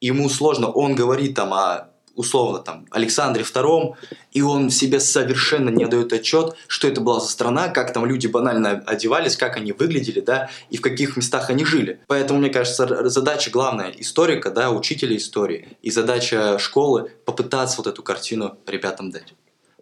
Ему 0.00 0.28
сложно, 0.28 0.68
он 0.68 0.96
говорит 0.96 1.36
там 1.36 1.54
о 1.54 1.91
условно 2.14 2.58
там 2.58 2.86
Александре 2.90 3.42
II, 3.42 3.94
и 4.32 4.42
он 4.42 4.70
себе 4.70 5.00
совершенно 5.00 5.70
не 5.70 5.86
дает 5.86 6.12
отчет, 6.12 6.54
что 6.66 6.88
это 6.88 7.00
была 7.00 7.20
за 7.20 7.28
страна, 7.28 7.68
как 7.68 7.92
там 7.92 8.06
люди 8.06 8.26
банально 8.26 8.82
одевались, 8.86 9.36
как 9.36 9.56
они 9.56 9.72
выглядели, 9.72 10.20
да, 10.20 10.50
и 10.70 10.76
в 10.76 10.80
каких 10.80 11.16
местах 11.16 11.50
они 11.50 11.64
жили. 11.64 12.00
Поэтому, 12.06 12.40
мне 12.40 12.50
кажется, 12.50 13.08
задача 13.08 13.50
главная 13.50 13.90
историка, 13.98 14.50
да, 14.50 14.70
учителя 14.70 15.16
истории, 15.16 15.76
и 15.82 15.90
задача 15.90 16.58
школы 16.58 17.10
попытаться 17.24 17.78
вот 17.78 17.86
эту 17.86 18.02
картину 18.02 18.56
ребятам 18.66 19.10
дать. 19.10 19.34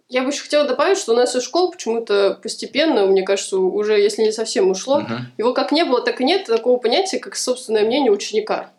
Я 0.09 0.23
бы 0.23 0.29
еще 0.29 0.41
хотела 0.43 0.67
добавить, 0.67 0.97
что 0.97 1.13
у 1.13 1.15
нас 1.15 1.35
из 1.37 1.43
школ 1.43 1.71
почему-то 1.71 2.37
постепенно, 2.43 3.05
мне 3.05 3.23
кажется, 3.23 3.57
уже 3.57 3.93
если 3.97 4.23
не 4.23 4.33
совсем 4.33 4.69
ушло, 4.69 4.99
Мгм. 4.99 5.31
его 5.37 5.53
как 5.53 5.71
не 5.71 5.85
было, 5.85 6.01
так 6.01 6.19
и 6.19 6.25
нет 6.25 6.45
такого 6.45 6.77
понятия, 6.79 7.17
как 7.17 7.37
собственное 7.37 7.85
мнение 7.85 8.11
ученика. 8.11 8.71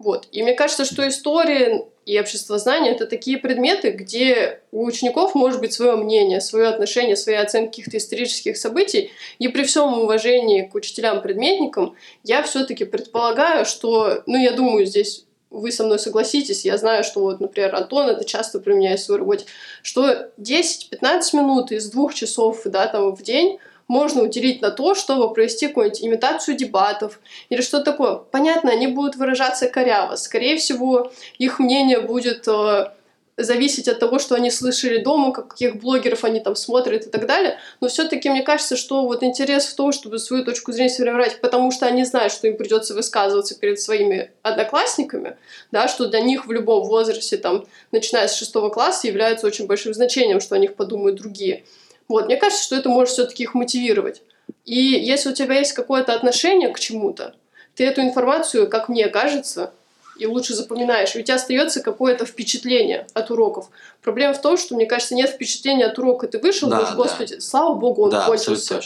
Вот. 0.00 0.26
И 0.32 0.42
мне 0.42 0.54
кажется, 0.54 0.84
что 0.84 1.06
история 1.06 1.84
и 2.06 2.18
обществознание– 2.18 2.92
это 2.94 3.06
такие 3.06 3.38
предметы, 3.38 3.90
где 3.90 4.62
у 4.72 4.84
учеников 4.84 5.34
может 5.34 5.60
быть 5.60 5.72
свое 5.72 5.96
мнение, 5.96 6.40
свое 6.40 6.68
отношение, 6.68 7.14
свои 7.14 7.36
оценки 7.36 7.80
каких-то 7.80 7.98
исторических 7.98 8.56
событий. 8.56 9.10
И 9.38 9.48
при 9.48 9.64
всем 9.64 10.00
уважении 10.00 10.62
к 10.62 10.74
учителям-предметникам, 10.74 11.94
я 12.24 12.42
все-таки 12.42 12.84
предполагаю, 12.84 13.64
что, 13.64 14.22
ну, 14.26 14.42
я 14.42 14.52
думаю, 14.52 14.86
здесь 14.86 15.26
вы 15.50 15.72
со 15.72 15.84
мной 15.84 15.98
согласитесь, 15.98 16.64
я 16.64 16.78
знаю, 16.78 17.04
что 17.04 17.20
вот, 17.20 17.40
например, 17.40 17.74
Антон 17.74 18.08
это 18.08 18.24
часто 18.24 18.60
применяет 18.60 19.00
в 19.00 19.04
своей 19.04 19.20
работе, 19.20 19.46
что 19.82 20.30
10-15 20.38 21.20
минут 21.34 21.72
из 21.72 21.90
двух 21.90 22.14
часов 22.14 22.62
да, 22.64 22.86
там, 22.86 23.14
в 23.14 23.22
день 23.22 23.58
можно 23.90 24.22
уделить 24.22 24.62
на 24.62 24.70
то, 24.70 24.94
чтобы 24.94 25.34
провести 25.34 25.66
какую-нибудь 25.66 26.00
имитацию 26.00 26.56
дебатов 26.56 27.18
или 27.48 27.60
что 27.60 27.80
такое. 27.80 28.14
Понятно, 28.14 28.70
они 28.70 28.86
будут 28.86 29.16
выражаться 29.16 29.68
коряво. 29.68 30.14
Скорее 30.14 30.58
всего, 30.58 31.10
их 31.38 31.58
мнение 31.58 31.98
будет 32.00 32.46
э, 32.46 32.92
зависеть 33.36 33.88
от 33.88 33.98
того, 33.98 34.20
что 34.20 34.36
они 34.36 34.52
слышали 34.52 34.98
дома, 34.98 35.32
каких 35.32 35.80
блогеров 35.80 36.22
они 36.22 36.38
там 36.38 36.54
смотрят 36.54 37.06
и 37.06 37.10
так 37.10 37.26
далее. 37.26 37.58
Но 37.80 37.88
все-таки 37.88 38.30
мне 38.30 38.44
кажется, 38.44 38.76
что 38.76 39.04
вот 39.04 39.24
интерес 39.24 39.66
в 39.66 39.74
том, 39.74 39.90
чтобы 39.90 40.20
свою 40.20 40.44
точку 40.44 40.70
зрения 40.70 40.90
сформировать, 40.90 41.40
потому 41.40 41.72
что 41.72 41.86
они 41.86 42.04
знают, 42.04 42.32
что 42.32 42.46
им 42.46 42.56
придется 42.56 42.94
высказываться 42.94 43.58
перед 43.58 43.80
своими 43.80 44.30
одноклассниками, 44.42 45.36
да, 45.72 45.88
что 45.88 46.06
для 46.06 46.20
них 46.20 46.46
в 46.46 46.52
любом 46.52 46.86
возрасте, 46.86 47.38
там, 47.38 47.66
начиная 47.90 48.28
с 48.28 48.36
шестого 48.36 48.68
класса, 48.68 49.08
является 49.08 49.48
очень 49.48 49.66
большим 49.66 49.94
значением, 49.94 50.40
что 50.40 50.54
о 50.54 50.58
них 50.58 50.76
подумают 50.76 51.16
другие. 51.16 51.64
Вот, 52.10 52.26
мне 52.26 52.36
кажется, 52.36 52.64
что 52.64 52.74
это 52.74 52.88
может 52.88 53.12
все-таки 53.12 53.44
их 53.44 53.54
мотивировать. 53.54 54.22
И 54.64 54.74
если 54.74 55.30
у 55.30 55.32
тебя 55.32 55.58
есть 55.58 55.74
какое-то 55.74 56.12
отношение 56.12 56.68
к 56.70 56.80
чему-то, 56.80 57.36
ты 57.76 57.86
эту 57.86 58.00
информацию, 58.00 58.68
как 58.68 58.88
мне 58.88 59.06
кажется, 59.06 59.72
и 60.18 60.26
лучше 60.26 60.54
запоминаешь, 60.54 61.14
и 61.14 61.20
у 61.20 61.22
тебя 61.22 61.36
остается 61.36 61.80
какое-то 61.80 62.26
впечатление 62.26 63.06
от 63.14 63.30
уроков. 63.30 63.70
Проблема 64.02 64.34
в 64.34 64.40
том, 64.40 64.56
что, 64.56 64.74
мне 64.74 64.86
кажется, 64.86 65.14
нет 65.14 65.30
впечатления 65.30 65.86
от 65.86 65.96
урока. 66.00 66.26
Ты 66.26 66.40
вышел, 66.40 66.68
Да, 66.68 66.78
думаешь, 66.78 66.90
да. 66.90 66.96
господи, 66.96 67.38
слава 67.38 67.74
богу, 67.74 68.02
он 68.02 68.10
да, 68.10 68.26
кончился. 68.26 68.80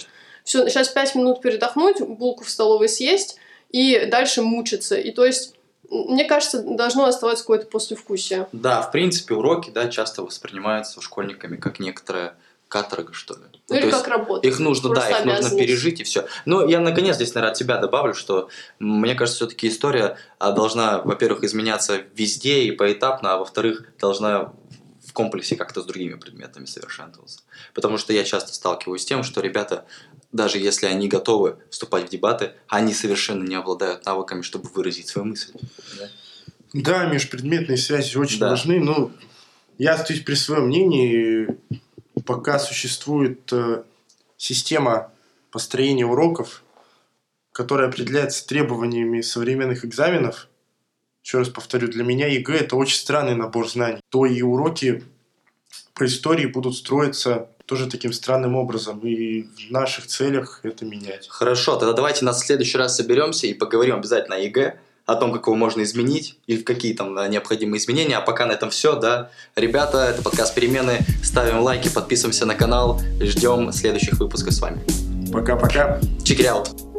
Все, 0.45 0.69
сейчас 0.69 0.89
пять 0.89 1.15
минут 1.15 1.41
передохнуть, 1.41 2.03
булку 2.03 2.45
в 2.45 2.51
столовой 2.51 2.91
съесть 2.91 3.39
и 3.71 4.05
дальше 4.05 4.43
мучиться. 4.43 4.97
И 4.97 5.11
то 5.13 5.25
есть, 5.25 5.55
мне 5.89 6.27
кажется, 6.27 6.63
должно 6.63 7.07
оставаться 7.07 7.43
какое-то 7.43 7.67
послевкусие. 7.69 8.49
Да, 8.53 8.83
в 8.83 8.93
принципе, 8.93 9.33
уроки, 9.33 9.71
да, 9.71 9.89
часто 9.89 10.23
воспринимаются 10.23 11.01
школьниками 11.01 11.57
как 11.57 11.81
некоторая 11.81 12.37
каторга, 12.75 13.13
что 13.13 13.35
ли. 13.35 13.41
Ну, 13.53 13.59
Ну, 13.69 13.77
или 13.77 13.91
как 13.91 14.09
работа. 14.09 14.49
Их 14.49 14.59
нужно, 14.59 14.93
да, 14.93 15.09
их 15.09 15.25
нужно 15.25 15.57
пережить 15.57 16.01
и 16.01 16.03
все. 16.03 16.27
Но 16.45 16.67
я 16.67 16.81
наконец 16.81 17.15
здесь, 17.15 17.33
наверное, 17.35 17.53
от 17.53 17.57
себя 17.57 17.79
добавлю, 17.79 18.15
что 18.15 18.49
мне 18.81 19.15
кажется, 19.15 19.37
все-таки 19.37 19.69
история 19.69 20.19
а, 20.41 20.51
должна, 20.51 21.01
во-первых, 21.03 21.45
изменяться 21.45 22.03
везде 22.17 22.65
и 22.65 22.73
поэтапно, 22.73 23.35
а 23.35 23.39
во-вторых, 23.39 23.85
должна 24.01 24.53
в 25.07 25.13
комплексе 25.13 25.55
как-то 25.55 25.83
с 25.83 25.85
другими 25.85 26.15
предметами 26.15 26.65
совершенствоваться. 26.65 27.43
Потому 27.75 27.97
что 27.97 28.13
я 28.13 28.25
часто 28.25 28.53
сталкиваюсь 28.53 29.03
с 29.03 29.07
тем, 29.07 29.23
что 29.23 29.41
ребята, 29.41 29.85
даже 30.33 30.59
если 30.59 30.87
они 30.87 31.07
готовы 31.07 31.59
вступать 31.71 32.09
в 32.09 32.11
дебаты, 32.11 32.55
они 32.67 32.93
совершенно 32.93 33.45
не 33.45 33.55
обладают 33.55 34.05
навыками, 34.05 34.43
чтобы 34.43 34.69
выразить 34.75 35.07
свою 35.07 35.29
мысль. 35.29 35.53
Да? 36.73 37.05
Межпредметные 37.05 37.79
связи 37.79 38.17
очень 38.17 38.41
Да. 38.41 38.51
важны, 38.51 38.81
но 38.81 39.13
я 39.79 39.95
остаюсь 39.95 40.23
при 40.25 40.35
своем 40.35 40.67
мнении. 40.67 41.47
Пока 42.27 42.59
существует 42.59 43.53
э, 43.53 43.83
система 44.37 45.13
построения 45.51 46.07
уроков, 46.07 46.63
которая 47.53 47.89
определяется 47.89 48.47
требованиями 48.47 49.21
современных 49.21 49.85
экзаменов, 49.85 50.49
еще 51.23 51.39
раз 51.39 51.49
повторю, 51.49 51.89
для 51.89 52.05
меня 52.05 52.27
ЕГЭ– 52.27 52.57
это 52.61 52.77
очень 52.77 52.99
странный 52.99 53.35
набор 53.35 53.69
знаний, 53.69 54.01
то 54.11 54.27
и 54.27 54.43
уроки 54.43 55.03
по 55.95 56.05
истории 56.05 56.47
будут 56.47 56.77
строиться 56.77 57.49
тоже 57.67 57.89
таким 57.89 58.13
странным 58.13 58.57
образом. 58.57 59.01
И 59.01 59.43
в 59.43 59.71
наших 59.71 60.07
целях 60.07 60.61
это 60.65 60.85
менять. 60.85 61.29
Хорошо, 61.29 61.77
тогда 61.77 61.95
давайте 61.95 62.25
нас 62.25 62.43
в 62.43 62.47
следующий 62.47 62.77
раз 62.77 62.97
соберемся 62.97 63.47
и 63.47 63.55
поговорим 63.55 63.97
обязательно 63.97 64.37
о 64.37 64.41
ЕГЭ, 64.41 64.79
о 65.07 65.17
том, 65.17 65.33
как 65.33 65.47
его 65.47 65.57
можно 65.57 65.83
изменить 65.83 66.39
и 66.47 66.57
в 66.57 66.65
какие 66.65 66.95
там 66.95 67.15
да, 67.15 67.29
необходимые 67.29 67.79
изменения. 67.79 68.17
А 68.17 68.21
пока 68.21 68.47
на 68.47 68.53
этом 68.53 68.71
все, 68.71 68.97
да. 68.97 69.31
Ребята, 69.57 69.99
это 69.99 70.23
подкаст 70.23 70.55
«Перемены». 70.55 70.99
Ставим 71.23 71.61
лайки, 71.61 71.89
подписываемся 71.89 72.47
на 72.47 72.55
канал. 72.55 73.01
Ждем 73.21 73.73
следующих 73.73 74.19
выпусков 74.19 74.55
с 74.55 74.61
вами. 74.61 74.81
Пока-пока. 75.31 76.01
It 76.25 76.41
out. 76.47 76.94